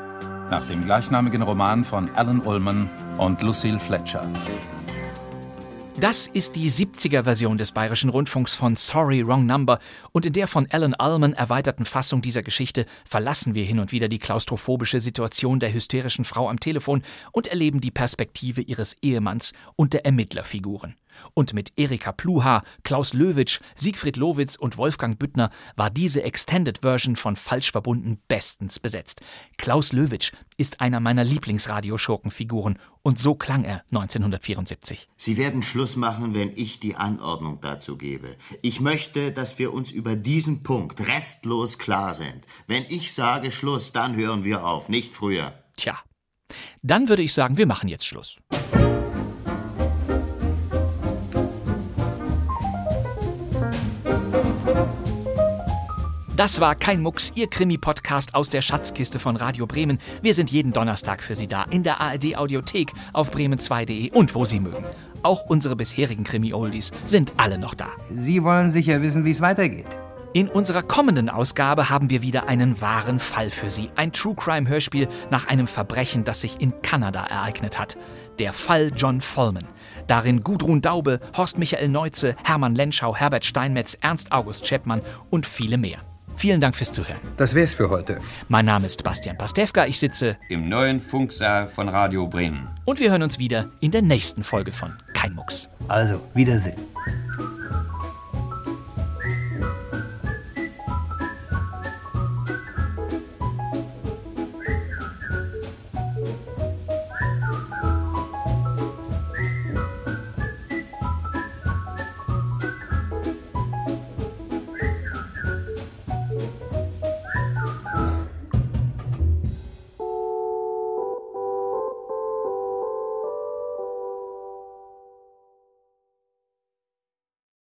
nach 0.50 0.66
dem 0.66 0.86
gleichnamigen 0.86 1.42
Roman 1.42 1.84
von 1.84 2.10
Alan 2.12 2.40
Ullman 2.40 2.90
und 3.18 3.42
Lucille 3.42 3.80
Fletcher. 3.80 4.26
Das 6.00 6.28
ist 6.28 6.56
die 6.56 6.70
70er-Version 6.70 7.58
des 7.58 7.72
Bayerischen 7.72 8.12
Rundfunks 8.12 8.54
von 8.54 8.76
Sorry, 8.76 9.26
Wrong 9.26 9.48
Number 9.48 9.80
und 10.12 10.28
in 10.28 10.34
der 10.34 10.46
von 10.46 10.68
Alan 10.70 10.96
Ullman 11.00 11.34
erweiterten 11.34 11.86
Fassung 11.86 12.22
dieser 12.22 12.44
Geschichte 12.44 12.86
verlassen 13.04 13.56
wir 13.56 13.64
hin 13.64 13.80
und 13.80 13.92
wieder 13.92 14.08
die 14.08 14.20
klaustrophobische 14.20 15.00
Situation 15.00 15.60
der 15.60 15.74
hysterischen 15.74 16.24
Frau 16.24 16.50
am 16.50 16.60
Telefon 16.60 17.02
und 17.32 17.48
erleben 17.48 17.82
die 17.82 17.90
Perspektive 17.90 18.62
ihres 18.62 18.96
Ehemanns 19.02 19.54
und 19.76 19.94
der 19.94 20.06
Ermittlerfiguren. 20.06 20.96
Und 21.34 21.54
mit 21.54 21.74
Erika 21.78 22.12
Pluha, 22.12 22.64
Klaus 22.84 23.14
Löwitsch, 23.14 23.60
Siegfried 23.76 24.18
Lowitz 24.18 24.56
und 24.56 24.78
Wolfgang 24.78 25.18
Büttner 25.20 25.52
war 25.76 25.90
diese 25.90 26.24
Extended 26.24 26.80
Version 26.80 27.16
von 27.16 27.36
Falsch 27.36 27.72
verbunden 27.72 28.22
bestens 28.28 28.80
besetzt. 28.80 29.22
Klaus 29.58 29.94
Löwitsch 29.94 30.32
ist 30.58 30.82
einer 30.82 31.00
meiner 31.00 31.24
Lieblingsradioschurkenfiguren 31.24 32.80
und 33.04 33.20
so 33.20 33.36
klang 33.36 33.64
er 33.64 33.84
1974. 33.92 35.08
Sie 35.16 35.38
werden 35.38 35.64
Schluss 35.64 35.96
machen, 35.96 36.34
wenn 36.34 36.52
ich 36.56 36.80
die 36.80 36.96
Anordnung 36.96 37.60
dazu 37.62 37.98
gebe. 37.98 38.36
Ich 38.62 38.82
möchte, 38.82 39.32
dass 39.32 39.60
wir 39.60 39.74
uns 39.74 39.92
über 39.92 40.16
diesen 40.16 40.64
Punkt 40.64 41.08
restlos 41.08 41.78
klar 41.78 42.14
sind. 42.14 42.46
Wenn 42.68 42.84
ich 42.90 43.14
sage 43.14 43.52
Schluss, 43.52 43.94
dann 43.94 44.16
hören 44.16 44.44
wir 44.44 44.66
auf, 44.66 44.90
nicht 44.90 45.14
früher. 45.14 45.54
Tja, 45.78 45.98
dann 46.82 47.08
würde 47.08 47.22
ich 47.22 47.34
sagen, 47.34 47.58
wir 47.58 47.66
machen 47.66 47.88
jetzt 47.88 48.06
Schluss. 48.06 48.40
Das 56.38 56.62
war 56.62 56.76
kein 56.76 57.02
Mucks, 57.02 57.32
Ihr 57.34 57.48
Krimi-Podcast 57.48 58.36
aus 58.36 58.48
der 58.52 58.62
Schatzkiste 58.62 59.18
von 59.18 59.38
Radio 59.38 59.66
Bremen. 59.66 59.98
Wir 60.22 60.36
sind 60.36 60.52
jeden 60.52 60.72
Donnerstag 60.72 61.24
für 61.24 61.36
Sie 61.36 61.48
da 61.48 61.64
in 61.64 61.82
der 61.82 62.00
ARD-Audiothek 62.00 62.94
auf 63.12 63.34
bremen2.de 63.34 64.12
und 64.12 64.36
wo 64.36 64.46
Sie 64.46 64.60
mögen. 64.60 64.86
Auch 65.24 65.46
unsere 65.46 65.76
bisherigen 65.76 66.24
Krimi-Oldies 66.24 66.92
sind 67.08 67.34
alle 67.38 67.58
noch 67.58 67.74
da. 67.74 67.88
Sie 68.14 68.44
wollen 68.44 68.70
sicher 68.70 69.02
wissen, 69.02 69.26
wie 69.26 69.32
es 69.32 69.42
weitergeht. 69.42 69.98
In 70.32 70.48
unserer 70.48 70.84
kommenden 70.84 71.28
Ausgabe 71.28 71.90
haben 71.90 72.12
wir 72.12 72.22
wieder 72.22 72.48
einen 72.48 72.80
wahren 72.82 73.18
Fall 73.20 73.50
für 73.50 73.72
Sie. 73.72 73.90
Ein 73.96 74.14
True 74.14 74.36
Crime 74.36 74.70
Hörspiel 74.70 75.08
nach 75.32 75.48
einem 75.48 75.66
Verbrechen, 75.66 76.24
das 76.24 76.42
sich 76.42 76.62
in 76.62 76.84
Kanada 76.84 77.24
ereignet 77.26 77.80
hat. 77.80 77.98
Der 78.38 78.54
Fall 78.54 78.92
John 78.96 79.22
Vollman. 79.22 79.66
Darin 80.06 80.44
Gudrun 80.44 80.82
Daube, 80.82 81.20
Horst 81.36 81.58
Michael 81.58 81.90
Neuze, 81.90 82.36
Hermann 82.44 82.76
Lenschau, 82.76 83.16
Herbert 83.16 83.44
Steinmetz, 83.44 83.98
Ernst 84.02 84.32
August 84.32 84.66
Chapman 84.68 85.02
und 85.32 85.48
viele 85.48 85.80
mehr. 85.80 86.07
Vielen 86.38 86.62
Dank 86.62 86.76
fürs 86.76 86.94
Zuhören. 86.94 87.20
Das 87.36 87.56
wär's 87.56 87.74
für 87.74 87.90
heute. 87.90 88.20
Mein 88.48 88.66
Name 88.66 88.86
ist 88.86 89.04
Bastian 89.04 89.36
Pastewka. 89.38 89.88
Ich 89.88 89.98
sitze 89.98 90.38
im 90.50 90.70
neuen 90.70 91.02
Funksaal 91.02 91.68
von 91.68 91.90
Radio 91.90 92.28
Bremen. 92.28 92.68
Und 92.86 93.00
wir 93.00 93.10
hören 93.10 93.24
uns 93.24 93.40
wieder 93.40 93.72
in 93.80 93.90
der 93.90 94.04
nächsten 94.04 94.44
Folge 94.44 94.72
von 94.72 94.94
Kein 95.14 95.34
Mucks. 95.34 95.68
Also, 95.88 96.22
Wiedersehen. 96.36 96.78